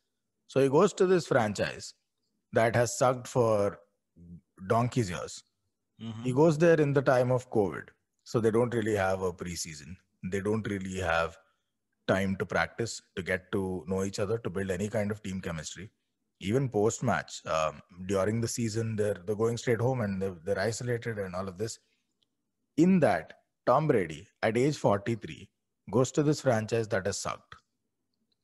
So 0.48 0.60
he 0.60 0.68
goes 0.68 0.92
to 0.94 1.06
this 1.06 1.26
franchise 1.26 1.94
that 2.52 2.76
has 2.76 2.96
sucked 2.98 3.28
for 3.28 3.80
donkey's 4.66 5.10
years. 5.10 5.42
Mhm. 6.00 6.22
He 6.24 6.32
goes 6.32 6.58
there 6.58 6.80
in 6.80 6.92
the 6.92 7.02
time 7.02 7.30
of 7.30 7.50
COVID. 7.50 7.88
So 8.24 8.40
they 8.40 8.50
don't 8.50 8.74
really 8.74 8.94
have 8.94 9.22
a 9.22 9.32
preseason. 9.32 9.96
They 10.32 10.40
don't 10.40 10.66
really 10.68 10.98
have 11.00 11.38
time 12.08 12.36
to 12.36 12.46
practice, 12.46 13.00
to 13.16 13.22
get 13.22 13.50
to 13.52 13.84
know 13.86 14.04
each 14.04 14.18
other, 14.18 14.38
to 14.38 14.50
build 14.50 14.70
any 14.70 14.88
kind 14.88 15.10
of 15.10 15.22
team 15.22 15.40
chemistry. 15.40 15.90
Even 16.40 16.68
post 16.68 17.02
match, 17.02 17.40
um, 17.46 17.80
during 18.06 18.40
the 18.40 18.48
season, 18.48 18.96
they're, 18.96 19.16
they're 19.26 19.36
going 19.36 19.56
straight 19.56 19.80
home 19.80 20.00
and 20.00 20.20
they're, 20.20 20.36
they're 20.44 20.58
isolated 20.58 21.18
and 21.18 21.34
all 21.34 21.48
of 21.48 21.58
this. 21.58 21.78
In 22.76 22.98
that, 23.00 23.34
Tom 23.66 23.86
Brady, 23.86 24.26
at 24.42 24.56
age 24.56 24.76
43, 24.76 25.48
goes 25.90 26.10
to 26.12 26.22
this 26.22 26.40
franchise 26.40 26.88
that 26.88 27.06
has 27.06 27.18
sucked, 27.18 27.54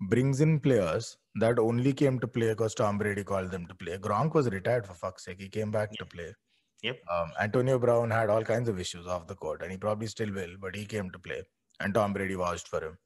brings 0.02 0.40
in 0.40 0.60
players 0.60 1.16
that 1.36 1.58
only 1.58 1.92
came 1.92 2.20
to 2.20 2.28
play 2.28 2.50
because 2.50 2.74
Tom 2.74 2.98
Brady 2.98 3.24
called 3.24 3.50
them 3.50 3.66
to 3.66 3.74
play. 3.74 3.98
Gronk 3.98 4.34
was 4.34 4.48
retired 4.50 4.86
for 4.86 4.94
fuck's 4.94 5.24
sake. 5.24 5.40
He 5.40 5.48
came 5.48 5.70
back 5.70 5.90
to 5.92 6.06
play. 6.06 6.32
Yep. 6.82 7.00
Um, 7.12 7.32
Antonio 7.40 7.78
Brown 7.78 8.10
had 8.10 8.30
all 8.30 8.44
kinds 8.44 8.68
of 8.68 8.78
issues 8.78 9.06
off 9.06 9.26
the 9.26 9.34
court, 9.34 9.62
and 9.62 9.72
he 9.72 9.76
probably 9.76 10.06
still 10.06 10.32
will, 10.32 10.54
but 10.60 10.76
he 10.76 10.84
came 10.86 11.10
to 11.10 11.18
play, 11.18 11.42
and 11.80 11.92
Tom 11.92 12.12
Brady 12.12 12.34
vouched 12.34 12.68
for 12.68 12.80
him. 12.80 12.98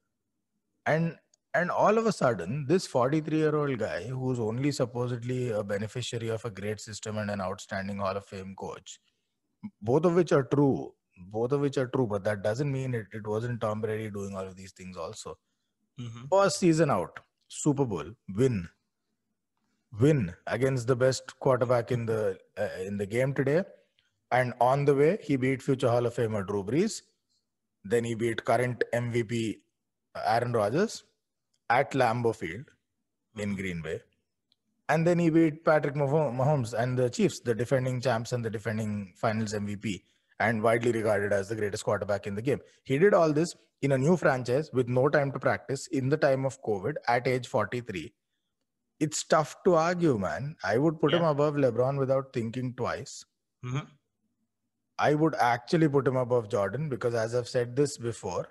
And 0.85 1.17
and 1.55 1.69
all 1.69 1.97
of 1.97 2.07
a 2.07 2.11
sudden, 2.11 2.65
this 2.67 2.87
43 2.87 3.37
year 3.37 3.55
old 3.55 3.77
guy, 3.77 4.03
who's 4.07 4.39
only 4.39 4.71
supposedly 4.71 5.49
a 5.51 5.63
beneficiary 5.63 6.29
of 6.29 6.43
a 6.45 6.49
great 6.49 6.79
system 6.79 7.17
and 7.17 7.29
an 7.29 7.41
outstanding 7.41 7.99
Hall 7.99 8.17
of 8.17 8.25
Fame 8.25 8.55
coach, 8.55 8.99
both 9.81 10.05
of 10.05 10.15
which 10.15 10.31
are 10.31 10.43
true, 10.43 10.93
both 11.17 11.51
of 11.51 11.61
which 11.61 11.77
are 11.77 11.87
true, 11.87 12.07
but 12.07 12.23
that 12.23 12.41
doesn't 12.43 12.71
mean 12.71 12.93
it, 12.95 13.07
it 13.13 13.27
wasn't 13.27 13.61
Tom 13.61 13.81
Brady 13.81 14.09
doing 14.09 14.35
all 14.35 14.47
of 14.47 14.55
these 14.55 14.71
things 14.73 14.97
also. 14.97 15.37
Mhm. 15.99 16.29
First 16.31 16.59
season 16.59 16.91
out, 16.91 17.19
Super 17.49 17.85
Bowl, 17.85 18.13
win. 18.29 18.69
Win 19.99 20.35
against 20.47 20.87
the 20.87 20.95
best 20.95 21.39
quarterback 21.39 21.91
in 21.91 22.05
the 22.05 22.39
uh, 22.57 22.69
in 22.81 22.97
the 22.97 23.05
game 23.05 23.33
today. 23.33 23.63
And 24.31 24.53
on 24.59 24.85
the 24.85 24.95
way, 24.95 25.19
he 25.21 25.35
beat 25.35 25.61
future 25.61 25.89
Hall 25.89 26.05
of 26.07 26.15
Famer 26.15 26.45
Drew 26.47 26.63
Brees. 26.63 27.03
Then 27.83 28.03
he 28.05 28.15
beat 28.15 28.45
current 28.45 28.83
MVP 28.93 29.62
Aaron 30.15 30.53
Rodgers 30.53 31.03
at 31.69 31.91
Lambeau 31.91 32.35
Field 32.35 32.65
in 33.37 33.55
Green 33.55 33.81
Bay. 33.81 34.01
And 34.89 35.07
then 35.07 35.17
he 35.17 35.29
beat 35.29 35.63
Patrick 35.63 35.95
Mahomes 35.95 36.73
and 36.73 36.97
the 36.97 37.09
Chiefs, 37.09 37.39
the 37.39 37.55
defending 37.55 38.01
champs 38.01 38.33
and 38.33 38.43
the 38.43 38.49
defending 38.49 39.13
finals 39.15 39.53
MVP, 39.53 40.03
and 40.39 40.61
widely 40.61 40.91
regarded 40.91 41.31
as 41.31 41.47
the 41.49 41.55
greatest 41.55 41.85
quarterback 41.85 42.27
in 42.27 42.35
the 42.35 42.41
game. 42.41 42.59
He 42.83 42.97
did 42.97 43.13
all 43.13 43.31
this 43.31 43.55
in 43.81 43.93
a 43.93 43.97
new 43.97 44.17
franchise 44.17 44.69
with 44.73 44.87
no 44.87 45.09
time 45.09 45.31
to 45.31 45.39
practice 45.39 45.87
in 45.87 46.09
the 46.09 46.17
time 46.17 46.45
of 46.45 46.61
COVID 46.63 46.95
at 47.07 47.27
age 47.27 47.47
43. 47.47 48.13
It's 48.99 49.23
tough 49.23 49.55
to 49.63 49.75
argue, 49.75 50.17
man. 50.17 50.55
I 50.63 50.77
would 50.77 50.99
put 50.99 51.13
him 51.13 51.23
above 51.23 51.55
LeBron 51.55 51.97
without 51.97 52.31
thinking 52.33 52.73
twice. 52.75 53.25
Mhm. 53.65 53.87
I 54.99 55.15
would 55.15 55.35
actually 55.35 55.89
put 55.89 56.07
him 56.07 56.17
above 56.17 56.49
Jordan 56.49 56.87
because, 56.87 57.15
as 57.15 57.33
I've 57.33 57.49
said 57.49 57.75
this 57.75 57.97
before, 57.97 58.47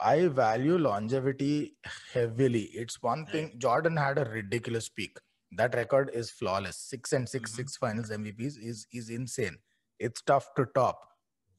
I 0.00 0.26
value 0.28 0.76
longevity 0.78 1.76
heavily. 2.12 2.64
It's 2.64 3.00
one 3.02 3.26
thing. 3.26 3.58
Jordan 3.58 3.96
had 3.96 4.18
a 4.18 4.24
ridiculous 4.24 4.88
peak. 4.88 5.18
That 5.52 5.74
record 5.74 6.10
is 6.12 6.30
flawless. 6.30 6.76
Six 6.76 7.12
and 7.12 7.28
6 7.28 7.52
Mhm. 7.52 7.56
six 7.56 7.76
finals 7.76 8.10
MVPs 8.10 8.56
is 8.58 8.86
is 8.92 9.08
insane. 9.10 9.58
It's 9.98 10.22
tough 10.22 10.48
to 10.56 10.66
top. 10.66 11.02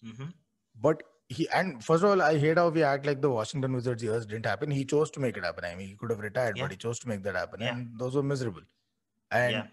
Mhm. 0.04 0.34
But 0.75 1.04
he 1.30 1.48
and 1.50 1.84
first 1.84 2.04
of 2.04 2.10
all, 2.12 2.22
I 2.22 2.38
hate 2.38 2.58
how 2.58 2.70
we 2.70 2.84
act 2.84 3.06
like 3.06 3.22
the 3.22 3.30
Washington 3.30 3.74
Wizards 3.74 4.04
years 4.04 4.25
didn't 4.25 4.46
happen. 4.46 4.70
He 4.72 4.86
chose 4.86 5.10
to 5.12 5.20
make 5.20 5.38
it 5.38 5.44
happen. 5.46 5.65
I 5.65 5.75
mean, 5.75 5.88
he 5.88 5.96
could 5.96 6.12
have 6.12 6.20
retired, 6.20 6.58
Yeah. 6.58 6.63
but 6.65 6.72
he 6.72 6.77
chose 6.77 7.00
to 7.00 7.08
make 7.08 7.24
that 7.24 7.36
happen, 7.36 7.62
Yeah. 7.62 7.75
and 7.75 7.98
those 8.00 8.15
were 8.15 8.24
miserable. 8.24 8.63
And 9.32 9.54
Yeah. 9.54 9.68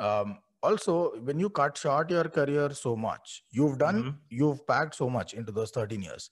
um, 0.00 0.42
also, 0.62 1.18
when 1.20 1.38
you 1.38 1.48
cut 1.50 1.76
short 1.78 2.10
your 2.10 2.24
career 2.28 2.70
so 2.74 2.96
much, 2.96 3.44
you've 3.50 3.78
done, 3.78 4.02
Mhm. 4.02 4.18
you've 4.28 4.66
packed 4.66 4.94
so 4.96 5.08
much 5.08 5.32
into 5.34 5.52
those 5.52 5.70
13 5.70 6.02
years. 6.02 6.30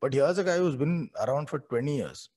But 0.00 0.14
here's 0.14 0.38
a 0.38 0.44
guy 0.44 0.56
who's 0.58 0.76
been 0.76 1.10
around 1.26 1.48
for 1.50 1.58
20 1.58 1.96
years. 1.96 2.30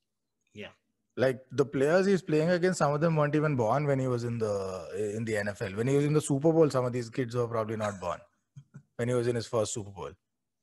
Yeah. 0.53 0.67
Like 1.15 1.41
the 1.51 1.65
players 1.65 2.05
he's 2.05 2.21
playing 2.21 2.49
against, 2.49 2.79
some 2.79 2.93
of 2.93 2.99
them 3.01 3.15
weren't 3.15 3.35
even 3.35 3.55
born 3.55 3.85
when 3.85 3.99
he 3.99 4.07
was 4.07 4.23
in 4.23 4.37
the 4.39 5.13
in 5.15 5.25
the 5.25 5.33
NFL. 5.33 5.75
When 5.75 5.87
he 5.87 5.95
was 5.95 6.05
in 6.05 6.13
the 6.13 6.21
Super 6.21 6.51
Bowl, 6.51 6.69
some 6.69 6.85
of 6.85 6.91
these 6.93 7.09
kids 7.09 7.35
were 7.35 7.47
probably 7.47 7.77
not 7.77 7.99
born 8.01 8.19
when 8.97 9.07
he 9.09 9.13
was 9.15 9.27
in 9.27 9.35
his 9.35 9.47
first 9.47 9.73
Super 9.73 9.91
Bowl 9.91 10.11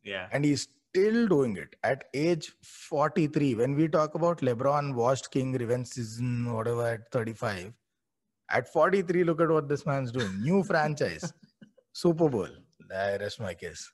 Yeah. 0.03 0.29
and 0.33 0.45
he's 0.45 0.67
still 0.93 1.29
doing 1.29 1.57
it 1.57 1.77
at 1.85 2.05
age 2.15 2.53
43 2.63 3.55
when 3.55 3.75
we 3.77 3.87
talk 3.97 4.15
about 4.17 4.41
lebron 4.41 4.89
washed 5.01 5.31
king 5.31 5.53
revenge 5.53 5.87
season 5.87 6.53
whatever 6.53 6.87
at 6.95 7.05
35 7.13 7.73
at 8.59 8.73
43 8.73 9.23
look 9.29 9.41
at 9.41 9.53
what 9.57 9.69
this 9.69 9.87
man's 9.87 10.11
doing 10.17 10.33
new 10.43 10.65
franchise 10.71 11.33
super 11.93 12.29
bowl 12.29 12.49
i 13.05 13.17
rest 13.25 13.39
my 13.47 13.55
case 13.55 13.85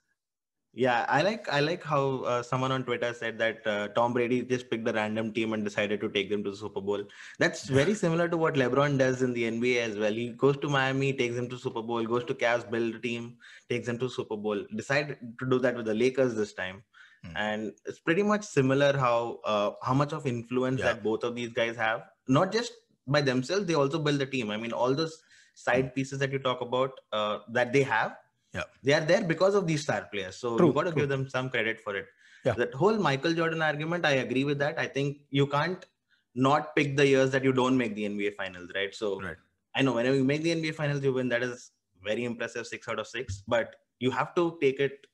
Yeah, 0.78 1.06
I 1.08 1.22
like 1.22 1.48
I 1.50 1.60
like 1.60 1.82
how 1.82 2.00
uh, 2.32 2.42
someone 2.42 2.70
on 2.70 2.84
Twitter 2.84 3.14
said 3.14 3.38
that 3.38 3.66
uh, 3.66 3.88
Tom 3.98 4.12
Brady 4.12 4.42
just 4.42 4.68
picked 4.70 4.86
a 4.86 4.92
random 4.92 5.32
team 5.32 5.54
and 5.54 5.64
decided 5.64 6.02
to 6.02 6.10
take 6.10 6.28
them 6.28 6.44
to 6.44 6.50
the 6.50 6.56
Super 6.56 6.82
Bowl. 6.82 7.02
That's 7.38 7.64
very 7.78 7.94
similar 7.94 8.28
to 8.28 8.36
what 8.36 8.54
LeBron 8.56 8.98
does 8.98 9.22
in 9.22 9.32
the 9.32 9.44
NBA 9.44 9.76
as 9.84 9.96
well. 9.96 10.12
He 10.12 10.28
goes 10.42 10.58
to 10.58 10.68
Miami, 10.68 11.14
takes 11.14 11.34
them 11.34 11.48
to 11.48 11.58
Super 11.58 11.80
Bowl, 11.80 12.04
goes 12.04 12.24
to 12.24 12.34
Cavs, 12.34 12.70
build 12.70 12.94
a 12.96 12.98
team, 12.98 13.38
takes 13.70 13.86
them 13.86 13.98
to 14.00 14.10
Super 14.10 14.36
Bowl. 14.36 14.66
Decided 14.76 15.16
to 15.40 15.48
do 15.48 15.58
that 15.60 15.76
with 15.76 15.86
the 15.86 15.94
Lakers 15.94 16.34
this 16.34 16.52
time, 16.52 16.82
Hmm. 17.24 17.32
and 17.36 17.72
it's 17.86 18.00
pretty 18.00 18.22
much 18.22 18.44
similar 18.44 18.90
how 19.06 19.40
uh, 19.54 19.70
how 19.82 19.94
much 19.94 20.12
of 20.12 20.26
influence 20.26 20.80
Yeah. 20.80 20.92
that 20.92 21.02
both 21.02 21.24
of 21.24 21.34
these 21.34 21.54
guys 21.62 21.76
have. 21.86 22.04
Not 22.28 22.52
just 22.52 22.72
by 23.06 23.22
themselves, 23.22 23.64
they 23.64 23.80
also 23.86 23.98
build 24.10 24.18
the 24.18 24.26
team. 24.26 24.50
I 24.50 24.58
mean, 24.58 24.72
all 24.84 24.94
those 24.94 25.16
side 25.54 25.94
pieces 25.94 26.18
that 26.18 26.32
you 26.32 26.38
talk 26.50 26.60
about 26.60 27.00
uh, 27.12 27.38
that 27.60 27.72
they 27.72 27.82
have 27.94 28.16
Yeah. 28.54 28.62
they 28.82 28.94
are 28.94 29.00
there 29.00 29.22
because 29.24 29.54
of 29.54 29.66
these 29.66 29.82
star 29.82 30.08
players. 30.12 30.36
So 30.36 30.56
True, 30.56 30.68
you 30.68 30.72
got 30.72 30.84
to 30.84 30.92
true. 30.92 31.02
give 31.02 31.08
them 31.08 31.28
some 31.28 31.50
credit 31.50 31.80
for 31.80 31.94
it. 31.96 32.06
Yeah. 32.44 32.52
That 32.54 32.72
whole 32.74 32.96
Michael 32.96 33.34
Jordan 33.34 33.60
argument, 33.60 34.06
I 34.06 34.12
agree 34.12 34.44
with 34.44 34.58
that. 34.60 34.78
I 34.78 34.86
think 34.86 35.18
you 35.30 35.46
can't 35.46 35.84
not 36.34 36.76
pick 36.76 36.96
the 36.96 37.06
years 37.06 37.30
that 37.30 37.44
you 37.44 37.52
don't 37.52 37.76
make 37.76 37.94
the 37.94 38.04
NBA 38.04 38.34
finals, 38.36 38.70
right? 38.74 38.94
So 38.94 39.20
Right. 39.20 39.36
I 39.74 39.82
know 39.82 39.92
whenever 39.94 40.16
you 40.16 40.24
make 40.24 40.42
the 40.42 40.52
NBA 40.54 40.74
finals, 40.74 41.02
you 41.02 41.12
win. 41.12 41.28
That 41.28 41.42
is 41.42 41.72
very 42.02 42.24
impressive, 42.24 42.66
six 42.66 42.88
out 42.88 42.98
of 42.98 43.06
six. 43.06 43.42
But 43.46 43.76
you 43.98 44.10
have 44.10 44.34
to 44.36 44.58
take 44.60 44.80
it 44.80 45.06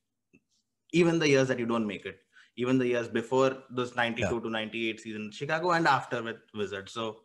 even 0.92 1.18
the 1.18 1.28
years 1.28 1.48
that 1.48 1.58
you 1.58 1.66
don't 1.66 1.86
make 1.86 2.04
it, 2.06 2.18
even 2.56 2.78
the 2.78 2.86
years 2.86 3.08
before 3.08 3.56
those 3.70 3.96
92 3.96 4.40
to 4.40 4.50
98 4.50 5.00
season 5.00 5.30
Chicago 5.32 5.72
and 5.72 5.86
after 5.86 6.22
with 6.22 6.36
Wizards. 6.54 6.92
So 6.92 7.20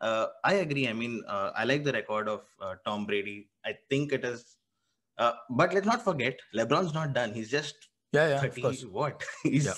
uh, 0.00 0.26
I 0.44 0.54
agree. 0.54 0.88
I 0.88 0.92
mean, 0.92 1.22
uh, 1.28 1.50
I 1.56 1.64
like 1.64 1.84
the 1.84 1.92
record 1.92 2.28
of 2.28 2.42
uh, 2.62 2.76
Tom 2.86 3.04
Brady. 3.04 3.50
I 3.64 3.74
think 3.88 4.12
it 4.12 4.24
is. 4.24 4.56
Uh, 5.20 5.32
but 5.60 5.74
let's 5.74 5.86
not 5.86 6.02
forget, 6.02 6.38
LeBron's 6.54 6.94
not 6.94 7.12
done. 7.14 7.32
He's 7.34 7.50
just 7.50 7.76
yeah 8.12 8.28
yeah 8.28 8.44
of 8.44 8.54
30 8.54 8.62
course 8.62 8.82
what? 8.98 9.24
He's 9.44 9.66
Yeah. 9.66 9.74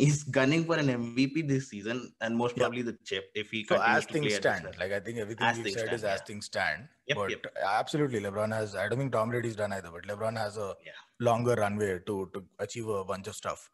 he's 0.00 0.20
gunning 0.36 0.64
for 0.68 0.76
an 0.82 0.88
MVP 0.88 1.42
this 1.42 1.68
season 1.72 1.98
and 2.22 2.36
most 2.42 2.56
Yeah. 2.56 2.62
probably 2.64 2.82
the 2.82 2.96
chip 3.10 3.26
if 3.42 3.50
he 3.50 3.64
so 3.70 3.80
as 3.88 4.06
things 4.06 4.34
stand 4.36 4.68
like 4.82 4.92
i 4.92 5.00
think 5.08 5.18
everything 5.24 5.46
As 5.48 5.58
you 5.58 5.64
things 5.64 5.74
said 5.78 5.88
stand, 5.88 5.98
is 5.98 6.04
as 6.12 6.22
things 6.30 6.46
stand 6.46 6.88
Yep, 7.08 7.16
but 7.18 7.30
yep. 7.34 7.46
absolutely 7.72 8.20
lebron 8.26 8.54
has 8.58 8.74
i 8.74 8.88
don't 8.88 8.98
think 9.02 9.12
tom 9.16 9.34
brady's 9.34 9.56
done 9.62 9.74
either 9.78 9.90
but 9.96 10.08
lebron 10.12 10.38
has 10.44 10.56
a 10.56 10.68
Yeah. 10.88 11.02
longer 11.28 11.56
runway 11.64 11.90
to 12.10 12.16
to 12.34 12.44
achieve 12.66 12.88
a 12.88 13.04
bunch 13.12 13.26
of 13.32 13.36
stuff 13.42 13.68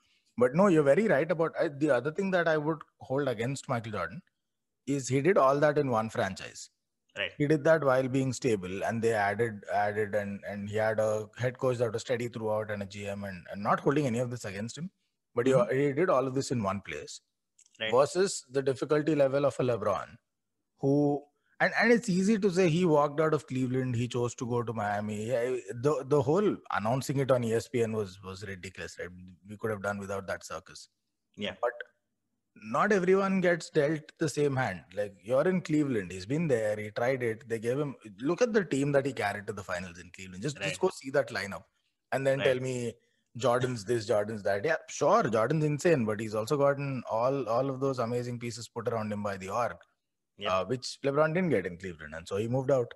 but 0.45 0.55
no 0.63 0.67
you're 0.77 0.89
very 0.91 1.07
right 1.15 1.31
about 1.37 1.53
I, 1.65 1.69
the 1.85 1.91
other 2.01 2.13
thing 2.21 2.31
that 2.37 2.49
i 2.49 2.57
would 2.57 2.83
hold 3.11 3.29
against 3.37 3.69
michael 3.75 3.93
jordan 3.99 4.23
is 4.87 5.09
he 5.09 5.21
did 5.31 5.39
all 5.39 5.61
that 5.67 5.79
in 5.79 5.91
one 5.91 6.11
franchise 6.11 6.71
Right. 7.19 7.31
he 7.37 7.47
did 7.47 7.63
that 7.65 7.85
while 7.85 8.09
being 8.09 8.33
stable 8.33 8.83
and 8.85 9.03
they 9.03 9.13
added 9.13 9.65
added 9.73 10.15
and 10.15 10.41
and 10.49 10.69
he 10.69 10.77
had 10.77 10.99
a 10.99 11.27
head 11.37 11.59
coach 11.59 11.77
that 11.79 11.93
was 11.93 12.01
steady 12.01 12.29
throughout 12.29 12.71
and 12.71 12.83
a 12.83 12.87
gm 12.87 13.29
and, 13.29 13.45
and 13.53 13.63
not 13.63 13.81
holding 13.81 14.07
any 14.07 14.19
of 14.19 14.31
this 14.31 14.47
against 14.47 14.79
him 14.79 14.91
but 15.35 15.47
he, 15.47 15.53
mm-hmm. 15.53 15.77
he 15.79 15.93
did 15.93 16.09
all 16.09 16.27
of 16.27 16.35
this 16.35 16.51
in 16.51 16.63
one 16.63 16.81
place 16.81 17.21
Right. 17.81 17.91
versus 17.93 18.45
the 18.51 18.63
difficulty 18.63 19.15
level 19.15 19.45
of 19.45 19.57
a 19.59 19.63
lebron 19.63 20.17
who 20.81 21.23
and, 21.61 21.73
and 21.81 21.93
it's 21.93 22.09
easy 22.09 22.39
to 22.39 22.51
say 22.51 22.69
he 22.69 22.85
walked 22.85 23.21
out 23.21 23.35
of 23.35 23.47
cleveland 23.47 23.95
he 23.97 24.09
chose 24.09 24.35
to 24.37 24.47
go 24.47 24.63
to 24.63 24.73
miami 24.73 25.27
the 25.87 26.05
the 26.09 26.21
whole 26.23 26.57
announcing 26.73 27.19
it 27.19 27.31
on 27.31 27.43
espn 27.43 27.95
was 27.95 28.19
was 28.23 28.45
ridiculous 28.47 28.97
right 29.01 29.09
we 29.49 29.57
could 29.57 29.71
have 29.71 29.83
done 29.83 29.99
without 29.99 30.27
that 30.27 30.45
circus 30.45 30.89
Yeah. 31.37 31.55
but 31.61 31.73
not 32.57 32.93
everyone 32.93 33.41
gets 33.41 33.71
dealt 33.71 34.13
the 34.19 34.29
same 34.29 34.57
hand. 34.57 34.83
Like 34.95 35.15
you're 35.23 35.47
in 35.49 35.61
Cleveland, 35.63 36.13
he's 36.13 36.27
been 36.27 36.49
there, 36.49 36.77
he 36.77 36.91
tried 36.91 37.23
it. 37.23 37.49
They 37.49 37.59
gave 37.59 37.79
him 37.79 37.97
look 38.21 38.43
at 38.43 38.53
the 38.53 38.65
team 38.65 38.93
that 38.93 39.07
he 39.07 39.13
carried 39.13 39.47
to 39.49 39.53
the 39.53 39.63
finals 39.65 39.99
in 39.99 40.11
Cleveland. 40.11 40.43
Just 40.43 40.59
Right. 40.59 40.69
just 40.69 40.81
go 40.81 40.91
see 40.91 41.11
that 41.11 41.29
lineup, 41.29 41.65
and 42.13 42.27
then 42.27 42.39
Right. 42.39 42.47
tell 42.47 42.61
me 42.61 42.95
Jordan's 43.37 43.85
this, 43.85 44.07
Jordan's 44.07 44.43
that. 44.43 44.65
Yeah, 44.65 44.77
sure, 44.89 45.23
Jordan's 45.25 45.65
insane, 45.65 46.05
but 46.05 46.21
he's 46.21 46.35
also 46.35 46.57
gotten 46.59 47.03
all 47.11 47.49
all 47.49 47.71
of 47.71 47.81
those 47.81 47.99
amazing 47.99 48.39
pieces 48.39 48.69
put 48.69 48.89
around 48.89 49.13
him 49.13 49.23
by 49.23 49.37
the 49.39 49.49
org, 49.49 49.77
Yep. 50.39 50.53
uh, 50.53 50.65
which 50.67 50.99
LeBron 51.05 51.35
didn't 51.35 51.51
get 51.51 51.67
in 51.67 51.79
Cleveland, 51.79 52.15
and 52.15 52.29
so 52.29 52.37
he 52.37 52.49
moved 52.49 52.71
out, 52.71 52.93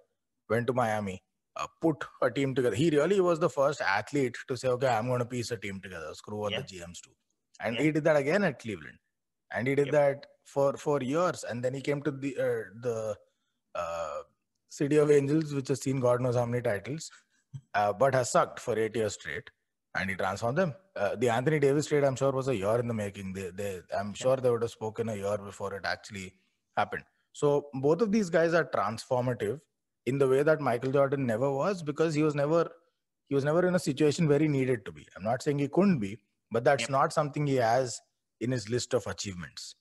went 0.51 0.67
to 0.69 0.75
Miami. 0.75 1.23
Uh, 1.57 1.67
put 1.81 2.05
a 2.21 2.31
team 2.31 2.55
together. 2.55 2.77
He 2.77 2.91
really 2.91 3.19
was 3.21 3.41
the 3.41 3.49
first 3.49 3.81
athlete 3.81 4.37
to 4.49 4.57
say, 4.59 4.69
"Okay, 4.69 4.89
I'm 4.89 5.07
going 5.09 5.21
to 5.21 5.27
piece 5.27 5.51
a 5.51 5.57
team 5.57 5.81
together. 5.81 6.13
Screw 6.15 6.37
what 6.39 6.53
Yeah. 6.53 6.61
the 6.61 6.65
GMs 6.65 7.01
do," 7.01 7.15
and 7.61 7.77
Yeah. 7.77 7.83
he 7.83 7.93
did 7.93 8.05
that 8.05 8.17
again 8.17 8.45
at 8.45 8.59
Cleveland 8.59 8.99
and 9.57 9.67
he 9.69 9.75
did 9.75 9.93
Yep. 9.93 9.95
that 9.99 10.27
for 10.55 10.77
for 10.77 10.97
years. 11.03 11.45
And 11.51 11.65
then 11.65 11.75
he 11.75 11.81
came 11.91 12.03
to 12.03 12.11
the 12.25 12.33
uh, 12.47 12.65
the 12.87 13.17
uh, 13.75 14.19
city 14.69 14.97
of 15.05 15.11
angels 15.11 15.55
which 15.57 15.69
has 15.73 15.81
seen 15.87 16.01
god 16.07 16.21
knows 16.25 16.37
how 16.41 16.47
many 16.47 16.63
titles 16.63 17.11
uh, 17.75 17.93
but 17.93 18.15
has 18.15 18.31
sucked 18.31 18.61
for 18.61 18.79
eight 18.79 18.97
years 18.97 19.15
straight. 19.15 19.51
And 19.99 20.11
he 20.11 20.17
transformed 20.17 20.59
them. 20.59 20.75
Uh, 21.03 21.17
the 21.17 21.29
anthony 21.35 21.59
davis 21.65 21.87
trade 21.91 22.05
i'm 22.09 22.17
sure 22.23 22.33
was 22.33 22.49
a 22.49 22.57
year 22.57 22.79
in 22.79 22.89
the 22.89 22.95
making. 22.95 23.33
They, 23.33 23.51
they 23.61 23.81
i'm 23.99 24.13
sure 24.15 24.37
they 24.37 24.51
would 24.51 24.63
have 24.63 24.71
spoken 24.71 25.09
a 25.09 25.17
year 25.17 25.39
before 25.39 25.75
it 25.75 25.85
actually 25.85 26.35
happened. 26.77 27.05
So 27.33 27.49
both 27.87 28.03
of 28.03 28.13
these 28.13 28.31
guys 28.31 28.55
are 28.55 28.65
transformative 28.77 29.61
in 30.11 30.19
the 30.19 30.29
way 30.33 30.43
that 30.49 30.61
michael 30.61 30.93
jordan 30.97 31.27
never 31.27 31.49
was 31.61 31.83
because 31.83 32.15
he 32.19 32.23
was 32.23 32.35
never 32.43 32.61
he 33.29 33.35
was 33.35 33.45
never 33.49 33.67
in 33.69 33.75
a 33.75 33.79
situation 33.87 34.29
where 34.29 34.39
he 34.39 34.49
needed 34.49 34.85
to 34.85 34.93
be. 34.93 35.07
I'm 35.17 35.25
not 35.25 35.43
saying 35.43 35.59
he 35.59 35.69
couldn't 35.69 35.99
be 35.99 36.13
but 36.51 36.65
that's 36.69 36.83
Yep. 36.89 36.91
not 36.99 37.13
something 37.13 37.47
he 37.47 37.57
has 37.57 38.01
in 38.41 38.51
his 38.53 38.69
list 38.69 38.95
of 38.95 39.07
achievements. 39.07 39.75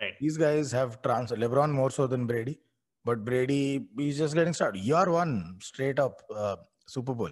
Right. 0.00 0.12
These 0.20 0.36
guys 0.36 0.72
have 0.72 1.00
trans 1.02 1.32
LeBron 1.32 1.70
more 1.72 1.90
so 1.90 2.06
than 2.06 2.26
Brady, 2.26 2.60
but 3.04 3.24
Brady 3.24 3.88
he's 3.96 4.18
just 4.18 4.34
getting 4.34 4.52
started. 4.52 4.80
Year 4.80 5.10
one, 5.10 5.56
straight 5.60 5.98
up 5.98 6.22
uh, 6.34 6.56
Super 6.86 7.14
Bowl, 7.14 7.30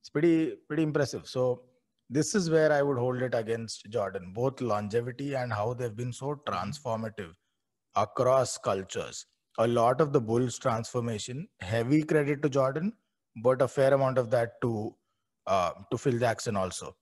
It's 0.00 0.08
pretty 0.10 0.54
pretty 0.68 0.82
impressive. 0.82 1.26
So 1.26 1.62
this 2.08 2.34
is 2.34 2.48
where 2.50 2.72
I 2.72 2.82
would 2.82 2.98
hold 2.98 3.20
it 3.22 3.34
against 3.34 3.90
Jordan, 3.90 4.32
both 4.34 4.60
longevity 4.60 5.34
and 5.34 5.52
how 5.52 5.74
they've 5.74 5.94
been 5.96 6.12
so 6.12 6.40
transformative 6.46 7.32
across 7.94 8.56
cultures. 8.58 9.26
A 9.58 9.66
lot 9.66 10.00
of 10.00 10.12
the 10.12 10.20
Bulls 10.20 10.58
transformation, 10.58 11.48
heavy 11.60 12.02
credit 12.02 12.42
to 12.42 12.48
Jordan, 12.48 12.92
but 13.42 13.62
a 13.62 13.68
fair 13.68 13.92
amount 13.94 14.18
of 14.18 14.30
that 14.30 14.60
to 14.62 14.94
uh, 15.46 15.72
to 15.90 15.98
Phil 15.98 16.18
Jackson 16.18 16.56
also. 16.56 16.96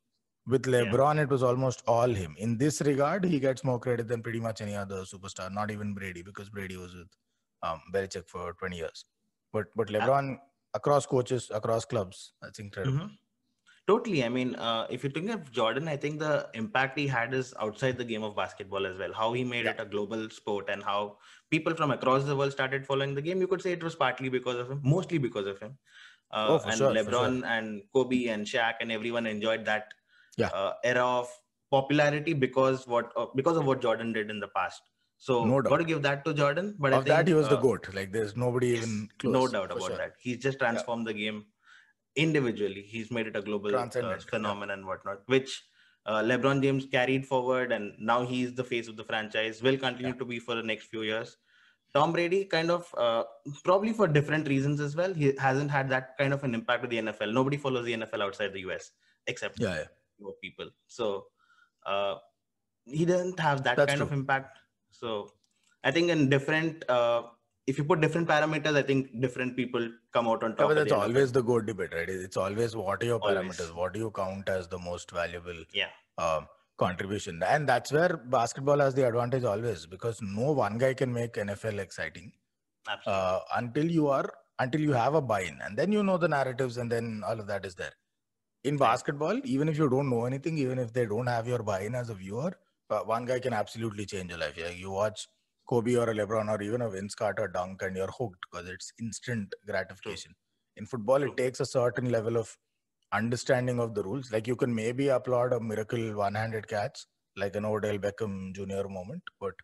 With 0.46 0.66
Yeah. 0.66 0.80
LeBron, 0.84 1.22
it 1.22 1.28
was 1.30 1.42
almost 1.42 1.82
all 1.86 2.08
him. 2.08 2.34
In 2.38 2.58
this 2.58 2.80
regard, 2.82 3.24
he 3.24 3.40
gets 3.40 3.64
more 3.64 3.78
credit 3.78 4.08
than 4.08 4.22
pretty 4.22 4.40
much 4.40 4.60
any 4.60 4.74
other 4.74 5.02
superstar, 5.02 5.50
not 5.50 5.70
even 5.70 5.94
Brady, 5.94 6.22
because 6.22 6.50
Brady 6.50 6.76
was 6.76 6.94
with 6.94 7.08
um, 7.62 7.80
Belichick 7.92 8.28
for 8.28 8.52
20 8.54 8.76
years. 8.76 9.06
But 9.52 9.66
but 9.74 9.88
LeBron 9.88 10.38
across 10.74 11.06
coaches, 11.06 11.50
across 11.50 11.86
clubs, 11.86 12.34
that's 12.42 12.58
incredible. 12.58 12.98
Mhm. 13.06 13.18
Totally. 13.86 14.24
I 14.24 14.28
mean, 14.28 14.54
uh, 14.56 14.86
if 14.90 15.02
you 15.04 15.10
think 15.10 15.30
of 15.30 15.50
Jordan, 15.50 15.88
I 15.88 15.96
think 15.96 16.18
the 16.18 16.48
impact 16.54 16.98
he 16.98 17.06
had 17.06 17.32
is 17.32 17.54
outside 17.60 17.96
the 17.96 18.04
game 18.04 18.22
of 18.22 18.34
basketball 18.36 18.86
as 18.86 18.98
well. 18.98 19.12
How 19.14 19.32
he 19.32 19.44
made 19.44 19.64
Yeah. 19.66 19.72
it 19.72 19.80
a 19.80 19.84
global 19.86 20.28
sport 20.30 20.68
and 20.68 20.82
how 20.82 21.18
people 21.50 21.74
from 21.74 21.90
across 21.90 22.24
the 22.24 22.36
world 22.36 22.52
started 22.52 22.86
following 22.86 23.14
the 23.14 23.22
game. 23.22 23.40
You 23.40 23.46
could 23.46 23.62
say 23.62 23.72
it 23.72 23.82
was 23.82 23.94
partly 23.94 24.28
because 24.28 24.56
of 24.56 24.70
him, 24.70 24.80
mostly 24.82 25.18
because 25.18 25.46
of 25.46 25.58
him. 25.58 25.78
Uh, 26.30 26.46
Oh, 26.50 26.60
and 26.68 26.76
sure, 26.78 26.92
LeBron 26.92 27.44
and 27.46 27.82
Kobe 27.92 28.26
and 28.26 28.46
Shaq 28.46 28.74
and 28.80 28.90
everyone 28.92 29.26
enjoyed 29.26 29.64
that 29.66 29.92
Yeah. 30.36 30.48
uh, 30.48 30.74
era 30.84 31.04
of 31.04 31.28
popularity 31.70 32.32
because 32.32 32.86
what 32.86 33.12
uh, 33.16 33.26
because 33.34 33.56
of 33.56 33.66
what 33.66 33.80
Jordan 33.80 34.12
did 34.12 34.30
in 34.30 34.40
the 34.40 34.48
past. 34.48 34.82
So 35.18 35.44
No 35.44 35.60
doubt. 35.62 35.70
got 35.70 35.76
to 35.78 35.84
give 35.84 36.02
that 36.02 36.24
to 36.24 36.34
Jordan. 36.34 36.74
But 36.78 36.92
I 36.92 36.96
of 36.98 37.04
that, 37.06 37.28
he 37.28 37.34
was 37.34 37.48
the 37.48 37.56
uh, 37.58 37.60
goat. 37.60 37.88
Like 37.94 38.12
there's 38.12 38.36
nobody 38.36 38.68
Yes, 38.70 38.82
even 38.84 39.08
close. 39.18 39.32
no 39.32 39.46
doubt 39.48 39.70
about 39.70 39.88
sure. 39.88 39.96
that. 39.96 40.14
He's 40.20 40.38
just 40.38 40.58
transformed 40.58 41.06
the 41.06 41.14
game 41.14 41.44
individually. 42.16 42.82
He's 42.82 43.10
made 43.10 43.26
it 43.26 43.36
a 43.36 43.42
global 43.42 43.74
uh, 43.76 43.88
yeah. 43.94 44.16
phenomenon 44.18 44.78
and 44.78 44.86
whatnot, 44.86 45.20
which 45.26 45.62
uh, 46.06 46.20
LeBron 46.22 46.62
James 46.62 46.86
carried 46.86 47.26
forward, 47.26 47.72
and 47.72 47.92
now 47.98 48.24
he's 48.26 48.54
the 48.54 48.64
face 48.64 48.88
of 48.88 48.96
the 48.96 49.04
franchise. 49.04 49.62
Will 49.62 49.78
continue 49.78 50.12
Yeah. 50.12 50.18
to 50.18 50.24
be 50.24 50.38
for 50.38 50.54
the 50.54 50.62
next 50.62 50.86
few 50.86 51.02
years. 51.02 51.36
Tom 51.94 52.12
Brady, 52.12 52.44
kind 52.44 52.70
of, 52.72 52.92
uh, 52.98 53.22
probably 53.62 53.92
for 53.92 54.08
different 54.08 54.48
reasons 54.48 54.80
as 54.80 54.96
well. 54.96 55.14
He 55.14 55.32
hasn't 55.38 55.70
had 55.70 55.88
that 55.90 56.18
kind 56.18 56.32
of 56.32 56.42
an 56.42 56.54
impact 56.54 56.82
with 56.82 56.90
the 56.90 56.98
NFL. 56.98 57.32
Nobody 57.32 57.56
follows 57.56 57.84
the 57.84 57.92
NFL 57.94 58.20
outside 58.20 58.52
the 58.52 58.60
US 58.60 58.90
except 59.26 59.60
Yeah, 59.60 59.74
yeah. 59.76 59.84
Fewer 60.16 60.32
people. 60.42 60.68
So 60.86 61.26
uh, 61.86 62.16
he 62.84 63.04
doesn't 63.04 63.38
have 63.40 63.62
that 63.64 63.76
That's 63.76 63.90
kind 63.90 64.02
of 64.02 64.12
impact. 64.12 64.58
So 64.90 65.32
I 65.82 65.90
think 65.90 66.10
in 66.10 66.28
different, 66.28 66.88
uh, 66.88 67.24
if 67.66 67.78
you 67.78 67.84
put 67.84 68.00
different 68.00 68.28
parameters, 68.28 68.76
I 68.76 68.82
think 68.82 69.20
different 69.20 69.56
people 69.56 69.90
come 70.12 70.28
out 70.28 70.42
on 70.44 70.50
Yeah, 70.50 70.56
top. 70.56 70.68
but 70.68 70.78
at 70.78 70.88
that's 70.88 70.90
the 70.90 70.96
always 70.96 71.32
the 71.32 71.42
good 71.42 71.66
debate, 71.66 71.92
right? 71.94 72.08
It's 72.08 72.36
always 72.36 72.76
what 72.76 73.02
are 73.02 73.06
your 73.06 73.18
Always. 73.20 73.56
parameters? 73.58 73.74
What 73.74 73.92
do 73.94 74.00
you 74.00 74.10
count 74.10 74.48
as 74.48 74.68
the 74.68 74.78
most 74.78 75.10
valuable 75.10 75.64
Yeah. 75.72 75.88
um, 76.18 76.46
contribution? 76.78 77.42
And 77.42 77.68
that's 77.68 77.90
where 77.92 78.16
basketball 78.16 78.78
has 78.80 78.94
the 78.94 79.06
advantage 79.06 79.44
always 79.44 79.86
because 79.86 80.20
no 80.22 80.52
one 80.52 80.78
guy 80.78 80.94
can 80.94 81.12
make 81.12 81.34
NFL 81.34 81.78
exciting 81.78 82.32
uh, 83.06 83.40
until 83.56 83.90
you 83.90 84.08
are 84.08 84.30
until 84.60 84.80
you 84.80 84.92
have 84.92 85.14
a 85.14 85.20
buy-in, 85.20 85.58
and 85.62 85.76
then 85.76 85.90
you 85.90 86.02
know 86.04 86.16
the 86.16 86.28
narratives, 86.28 86.76
and 86.76 86.90
then 86.92 87.22
all 87.26 87.40
of 87.40 87.46
that 87.48 87.64
is 87.66 87.74
there. 87.74 87.92
In 88.64 88.78
basketball, 88.78 89.40
even 89.44 89.68
if 89.68 89.76
you 89.76 89.88
don't 89.90 90.08
know 90.08 90.24
anything, 90.24 90.56
even 90.58 90.78
if 90.78 90.92
they 90.92 91.04
don't 91.04 91.26
have 91.26 91.46
your 91.46 91.62
buy-in 91.62 91.94
as 91.94 92.08
a 92.08 92.14
viewer, 92.14 92.52
uh, 92.90 93.00
one 93.00 93.26
guy 93.26 93.38
can 93.38 93.52
absolutely 93.52 94.06
change 94.06 94.30
your 94.30 94.38
life. 94.38 94.56
Yeah, 94.56 94.70
you 94.70 94.90
watch 94.90 95.28
Kobe 95.68 95.96
or 95.96 96.08
a 96.08 96.14
LeBron 96.14 96.48
or 96.48 96.62
even 96.62 96.80
a 96.80 96.88
Vince 96.88 97.14
Carter 97.14 97.46
dunk, 97.48 97.82
and 97.82 97.96
you're 97.96 98.10
hooked 98.18 98.46
because 98.50 98.68
it's 98.68 98.92
instant 98.98 99.54
gratification. 99.66 100.34
In 100.76 100.86
football, 100.86 101.20
True. 101.20 101.30
it 101.30 101.36
takes 101.36 101.60
a 101.60 101.66
certain 101.66 102.10
level 102.10 102.36
of 102.38 102.56
understanding 103.12 103.80
of 103.80 103.94
the 103.94 104.02
rules. 104.02 104.32
Like 104.32 104.46
you 104.46 104.56
can 104.56 104.74
maybe 104.74 105.08
applaud 105.08 105.52
a 105.52 105.60
miracle 105.60 106.14
one-handed 106.14 106.66
catch, 106.66 107.06
like 107.36 107.56
an 107.56 107.64
Odell 107.66 107.98
Beckham 107.98 108.54
Jr. 108.54 108.88
moment, 108.88 109.22
but 109.40 109.54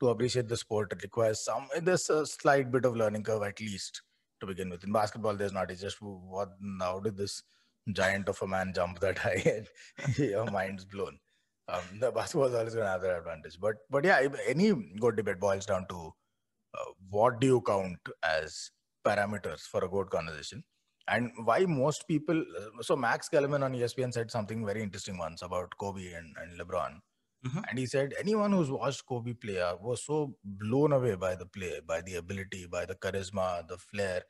to 0.00 0.08
appreciate 0.08 0.48
the 0.48 0.56
sport, 0.56 0.92
it 0.92 1.02
requires 1.02 1.44
some. 1.44 1.68
There's 1.82 2.08
a 2.08 2.26
slight 2.26 2.70
bit 2.72 2.86
of 2.86 2.96
learning 2.96 3.24
curve 3.24 3.42
at 3.42 3.60
least 3.60 4.02
to 4.40 4.46
begin 4.46 4.70
with. 4.70 4.82
In 4.82 4.92
basketball, 4.92 5.36
there's 5.36 5.52
not. 5.52 5.70
It's 5.70 5.82
just 5.82 5.98
what? 6.00 6.48
How 6.80 7.00
did 7.00 7.18
this 7.18 7.42
giant 7.92 8.28
of 8.28 8.40
a 8.42 8.46
man 8.46 8.72
jump 8.74 9.00
that 9.00 9.18
high? 9.26 9.42
And 9.98 10.18
your 10.18 10.50
mind's 10.50 10.84
blown. 10.84 11.18
Um, 11.68 11.82
the 12.00 12.10
basketball 12.10 12.48
is 12.48 12.54
always 12.54 12.74
going 12.74 12.86
to 12.86 12.90
have 12.90 13.02
that 13.02 13.18
advantage. 13.18 13.58
But 13.60 13.76
but 13.90 14.04
yeah, 14.04 14.28
any 14.46 14.72
good 14.98 15.16
debate 15.16 15.38
boils 15.40 15.66
down 15.66 15.86
to 15.88 16.12
uh, 16.78 16.90
what 17.10 17.40
do 17.40 17.46
you 17.46 17.60
count 17.62 17.98
as 18.22 18.70
parameters 19.04 19.60
for 19.62 19.84
a 19.84 19.88
good 19.88 20.10
conversation, 20.10 20.64
and 21.08 21.30
why 21.44 21.60
most 21.66 22.06
people. 22.08 22.40
uh, 22.60 22.82
So 22.82 22.96
Max 22.96 23.28
Kellerman 23.28 23.62
on 23.62 23.74
ESPN 23.74 24.12
said 24.12 24.30
something 24.30 24.64
very 24.66 24.82
interesting 24.82 25.18
once 25.18 25.42
about 25.42 25.76
Kobe 25.78 26.12
and, 26.12 26.34
and 26.40 26.58
LeBron. 26.60 27.00
Mhm. 27.46 27.64
And 27.70 27.78
he 27.78 27.86
said 27.86 28.14
anyone 28.18 28.52
who's 28.52 28.70
watched 28.70 29.06
Kobe 29.06 29.32
play 29.34 29.58
was 29.80 30.04
so 30.04 30.36
blown 30.44 30.92
away 30.92 31.14
by 31.16 31.34
the 31.36 31.46
play, 31.46 31.80
by 31.80 32.00
the 32.02 32.16
ability, 32.16 32.66
by 32.66 32.84
the 32.84 32.94
charisma, 32.94 33.66
the 33.66 33.78
flair, 33.78 34.22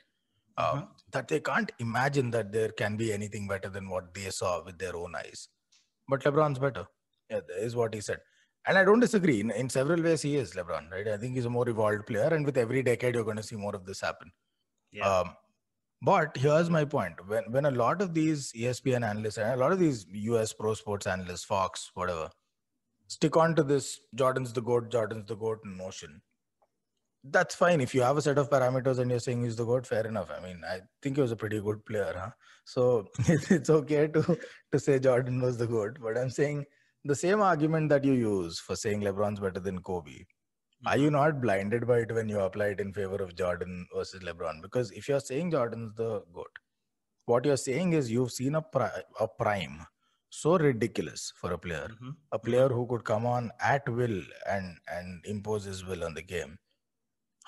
um, 0.60 0.78
Mhm. 0.80 0.88
that 1.14 1.28
they 1.32 1.40
can't 1.50 1.70
imagine 1.86 2.30
that 2.36 2.52
there 2.56 2.72
can 2.82 2.96
be 3.02 3.12
anything 3.18 3.46
better 3.52 3.68
than 3.76 3.88
what 3.94 4.12
they 4.14 4.30
saw 4.40 4.52
with 4.68 4.78
their 4.78 4.96
own 5.02 5.14
eyes. 5.22 5.48
But 6.08 6.22
LeBron's 6.28 6.58
better. 6.66 6.86
Yeah, 7.30 7.40
is 7.68 7.76
what 7.80 7.94
he 7.94 8.00
said. 8.00 8.20
And 8.66 8.76
I 8.78 8.84
don't 8.84 9.00
disagree. 9.00 9.40
In, 9.40 9.50
in 9.52 9.68
several 9.70 10.02
ways, 10.02 10.22
he 10.22 10.36
is 10.36 10.54
LeBron, 10.54 10.90
right? 10.94 11.08
I 11.08 11.16
think 11.16 11.34
he's 11.36 11.46
a 11.46 11.50
more 11.58 11.68
evolved 11.68 12.06
player. 12.06 12.30
And 12.34 12.44
with 12.44 12.58
every 12.64 12.82
decade, 12.82 13.14
you're 13.14 13.24
going 13.24 13.42
to 13.44 13.48
see 13.50 13.56
more 13.56 13.74
of 13.80 13.86
this 13.86 14.00
happen. 14.08 14.32
yeah. 14.92 15.08
Um, 15.20 15.36
but 16.02 16.36
here's 16.36 16.70
my 16.70 16.84
point: 16.84 17.16
when 17.30 17.44
when 17.52 17.66
a 17.66 17.70
lot 17.70 18.02
of 18.02 18.14
these 18.14 18.52
ESPN 18.64 19.04
analysts 19.08 19.38
and 19.38 19.50
a 19.52 19.56
lot 19.62 19.72
of 19.72 19.78
these 19.78 20.06
US 20.30 20.52
pro 20.60 20.74
sports 20.74 21.06
analysts, 21.14 21.44
Fox, 21.44 21.90
whatever, 21.94 22.30
stick 23.16 23.36
on 23.36 23.54
to 23.56 23.62
this 23.62 24.00
Jordan's 24.14 24.52
the 24.58 24.62
goat, 24.62 24.90
Jordan's 24.90 25.26
the 25.26 25.36
goat 25.36 25.60
notion. 25.64 26.22
That's 27.22 27.54
fine 27.54 27.80
if 27.82 27.94
you 27.94 28.00
have 28.02 28.16
a 28.16 28.22
set 28.22 28.38
of 28.38 28.48
parameters 28.48 28.98
and 28.98 29.10
you're 29.10 29.20
saying 29.20 29.42
he's 29.44 29.56
the 29.56 29.64
goat. 29.64 29.86
Fair 29.86 30.06
enough. 30.06 30.30
I 30.30 30.40
mean, 30.42 30.62
I 30.66 30.80
think 31.02 31.16
he 31.16 31.22
was 31.22 31.32
a 31.32 31.36
pretty 31.36 31.60
good 31.60 31.84
player, 31.84 32.14
huh? 32.16 32.30
So 32.64 33.08
it's, 33.28 33.50
it's 33.56 33.70
okay 33.70 34.06
to 34.08 34.38
to 34.72 34.78
say 34.78 34.98
Jordan 34.98 35.40
was 35.42 35.58
the 35.58 35.66
goat. 35.66 35.98
But 36.00 36.16
I'm 36.16 36.30
saying 36.30 36.64
the 37.04 37.14
same 37.14 37.40
argument 37.42 37.90
that 37.90 38.04
you 38.04 38.12
use 38.14 38.58
for 38.58 38.74
saying 38.76 39.02
LeBron's 39.02 39.40
better 39.40 39.60
than 39.60 39.80
Kobe 39.80 40.24
are 40.86 40.94
Mm-hmm. 40.94 41.02
you 41.04 41.10
not 41.10 41.42
blinded 41.42 41.86
by 41.86 41.98
it 41.98 42.12
when 42.14 42.26
you 42.30 42.40
apply 42.40 42.68
it 42.68 42.80
in 42.80 42.90
favor 42.94 43.16
of 43.16 43.34
Jordan 43.36 43.86
versus 43.94 44.22
LeBron? 44.22 44.62
Because 44.62 44.90
if 44.92 45.08
you're 45.10 45.20
saying 45.20 45.50
Jordan's 45.50 45.92
the 45.94 46.22
GOAT, 46.32 46.58
what 47.26 47.44
you're 47.44 47.58
saying 47.58 47.92
is 47.92 48.10
you've 48.10 48.32
seen 48.32 48.54
a, 48.54 48.62
pri- 48.62 49.02
a 49.20 49.28
prime 49.28 49.84
so 50.30 50.56
ridiculous 50.56 51.34
for 51.36 51.52
a 51.52 51.58
player, 51.58 51.88
Mhm. 52.02 52.14
a 52.32 52.38
player 52.38 52.68
who 52.68 52.86
could 52.86 53.04
come 53.04 53.26
on 53.26 53.50
at 53.60 53.86
will 53.90 54.22
and, 54.48 54.78
and 54.90 55.22
impose 55.26 55.64
his 55.64 55.84
will 55.84 56.02
on 56.02 56.14
the 56.14 56.22
game. 56.22 56.58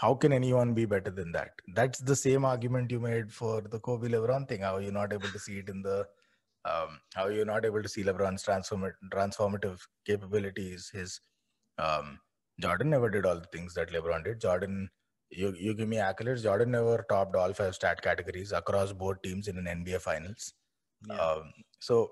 How 0.03 0.15
can 0.15 0.33
anyone 0.33 0.75
be 0.75 0.85
better 0.85 1.13
than 1.13 1.31
that? 1.33 1.51
That's 1.75 2.01
the 2.01 2.17
same 2.17 2.45
argument 2.45 2.91
you 2.91 2.99
made 2.99 3.33
for 3.33 3.61
the 3.61 3.79
Kobe 3.79 4.09
LeBron 4.09 4.49
thing. 4.49 4.63
How 4.63 4.79
you're 4.79 4.87
you 4.87 4.93
not 4.93 5.13
able 5.13 5.29
to 5.29 5.39
see 5.39 5.59
it 5.59 5.69
in 5.69 5.83
the 5.83 6.07
um, 6.65 7.01
how 7.15 7.25
are 7.25 7.33
you 7.33 7.45
not 7.45 7.65
able 7.65 7.83
to 7.83 7.89
see 7.89 8.03
LeBron's 8.03 8.43
transform- 8.43 8.95
transformative 9.13 9.81
capabilities, 10.07 10.91
his 10.93 11.21
um, 11.79 12.19
Jordan 12.61 12.91
never 12.91 13.11
did 13.11 13.27
all 13.27 13.37
the 13.37 13.53
things 13.53 13.75
that 13.75 13.91
LeBron 13.91 14.25
did. 14.25 14.41
Jordan, 14.41 14.89
you, 15.31 15.55
you 15.59 15.75
give 15.75 15.89
me 15.89 15.97
accolades. 15.97 16.43
Jordan 16.43 16.73
never 16.73 17.05
topped 17.09 17.37
all 17.37 17.53
five 17.53 17.75
stat 17.75 18.03
categories 18.03 18.53
across 18.53 18.93
both 18.93 19.23
teams 19.23 19.49
in 19.49 19.59
an 19.59 19.85
NBA 19.85 20.01
Finals. 20.01 20.53
Yeah. 21.09 21.17
Um, 21.17 21.53
so 21.81 22.11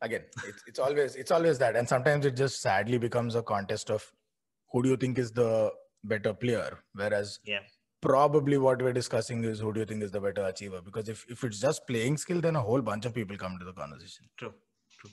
again, 0.00 0.22
it's, 0.46 0.62
it's 0.66 0.78
always 0.78 1.14
it's 1.16 1.30
always 1.30 1.58
that, 1.58 1.76
and 1.76 1.88
sometimes 1.88 2.26
it 2.26 2.36
just 2.36 2.60
sadly 2.60 2.98
becomes 2.98 3.34
a 3.36 3.42
contest 3.42 3.90
of 3.90 4.12
who 4.72 4.82
do 4.82 4.88
you 4.88 4.96
think 4.96 5.18
is 5.18 5.32
the 5.32 5.72
better 6.04 6.32
player, 6.34 6.78
whereas 6.94 7.38
Yeah. 7.44 7.60
probably 8.00 8.58
what 8.58 8.80
we're 8.82 8.92
discussing 8.92 9.44
is 9.44 9.60
who 9.60 9.72
do 9.72 9.80
you 9.80 9.86
think 9.86 10.02
is 10.02 10.10
the 10.10 10.20
better 10.20 10.42
achiever? 10.44 10.80
Because 10.82 11.08
if 11.08 11.24
if 11.28 11.44
it's 11.44 11.60
just 11.60 11.86
playing 11.86 12.16
skill, 12.16 12.40
then 12.40 12.56
a 12.56 12.62
whole 12.62 12.82
bunch 12.82 13.04
of 13.06 13.14
people 13.14 13.36
come 13.36 13.58
to 13.58 13.64
the 13.64 13.72
conversation. 13.72 14.28
True, 14.36 14.54
true. 15.00 15.10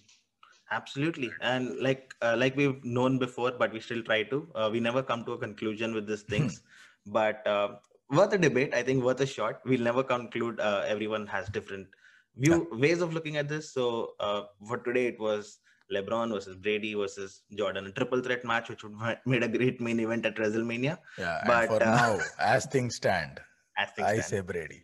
Absolutely, 0.71 1.31
and 1.41 1.77
like 1.79 2.13
uh, 2.21 2.35
like 2.37 2.55
we've 2.55 2.83
known 2.83 3.17
before, 3.17 3.51
but 3.51 3.71
we 3.71 3.79
still 3.79 4.03
try 4.03 4.23
to. 4.23 4.47
Uh, 4.55 4.69
we 4.71 4.79
never 4.81 5.01
come 5.03 5.23
to 5.25 5.33
a 5.33 5.37
conclusion 5.37 5.93
with 5.93 6.07
these 6.07 6.23
things, 6.23 6.61
but 7.05 7.45
uh, 7.47 7.75
worth 8.09 8.33
a 8.33 8.37
debate. 8.37 8.73
I 8.73 8.83
think 8.83 9.03
worth 9.03 9.21
a 9.21 9.25
shot. 9.25 9.61
We'll 9.65 9.79
never 9.91 10.03
conclude. 10.03 10.59
Uh, 10.59 10.83
everyone 10.87 11.25
has 11.27 11.47
different 11.49 11.87
view 12.35 12.67
ways 12.71 13.01
of 13.01 13.13
looking 13.13 13.37
at 13.37 13.47
this. 13.47 13.71
So 13.73 14.13
uh, 14.19 14.43
for 14.67 14.77
today, 14.77 15.07
it 15.07 15.19
was 15.19 15.59
LeBron 15.91 16.31
versus 16.31 16.55
Brady 16.55 16.93
versus 16.93 17.41
Jordan, 17.55 17.85
a 17.87 17.91
triple 17.91 18.21
threat 18.21 18.43
match, 18.43 18.69
which 18.69 18.83
would 18.83 18.93
made 19.25 19.43
a 19.43 19.47
great 19.47 19.79
main 19.81 19.99
event 19.99 20.25
at 20.25 20.35
WrestleMania. 20.35 20.97
Yeah, 21.17 21.41
But, 21.45 21.67
for 21.67 21.83
uh, 21.83 21.95
now, 21.95 22.19
as 22.39 22.65
things 22.65 22.95
stand, 22.95 23.39
As 23.77 23.89
things 23.91 24.07
I 24.07 24.13
stand. 24.15 24.25
say 24.25 24.39
Brady. 24.41 24.83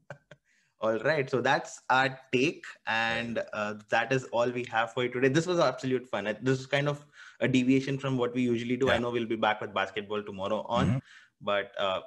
All 0.80 0.98
right, 0.98 1.30
so 1.30 1.40
that's 1.40 1.80
our 1.88 2.18
take, 2.32 2.64
and 2.86 3.42
uh, 3.54 3.74
that 3.88 4.12
is 4.12 4.24
all 4.32 4.50
we 4.50 4.64
have 4.70 4.92
for 4.92 5.04
you 5.04 5.08
today. 5.08 5.28
This 5.28 5.46
was 5.46 5.58
absolute 5.58 6.06
fun. 6.06 6.26
Uh, 6.26 6.34
This 6.42 6.60
is 6.60 6.66
kind 6.66 6.88
of 6.90 7.06
a 7.40 7.48
deviation 7.48 7.98
from 7.98 8.18
what 8.18 8.34
we 8.34 8.42
usually 8.42 8.76
do. 8.76 8.90
I 8.90 8.98
know 8.98 9.10
we'll 9.10 9.24
be 9.24 9.36
back 9.36 9.62
with 9.62 9.72
basketball 9.72 10.22
tomorrow 10.22 10.66
on, 10.68 10.86
Mhm. 10.90 11.00
but 11.40 11.72
uh, 11.78 12.00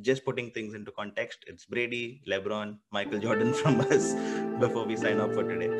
just 0.00 0.24
putting 0.24 0.52
things 0.52 0.74
into 0.74 0.92
context, 0.92 1.44
it's 1.48 1.66
Brady, 1.66 2.22
LeBron, 2.28 2.78
Michael 2.92 3.18
Jordan 3.18 3.52
from 3.52 3.80
us 3.80 4.14
before 4.60 4.84
we 4.84 4.96
sign 4.96 5.18
off 5.18 5.34
for 5.34 5.42
today. 5.42 5.70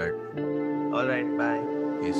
Right. 0.00 0.69
All 0.92 1.06
right, 1.06 1.36
bye. 1.38 1.62
Peace. 2.02 2.18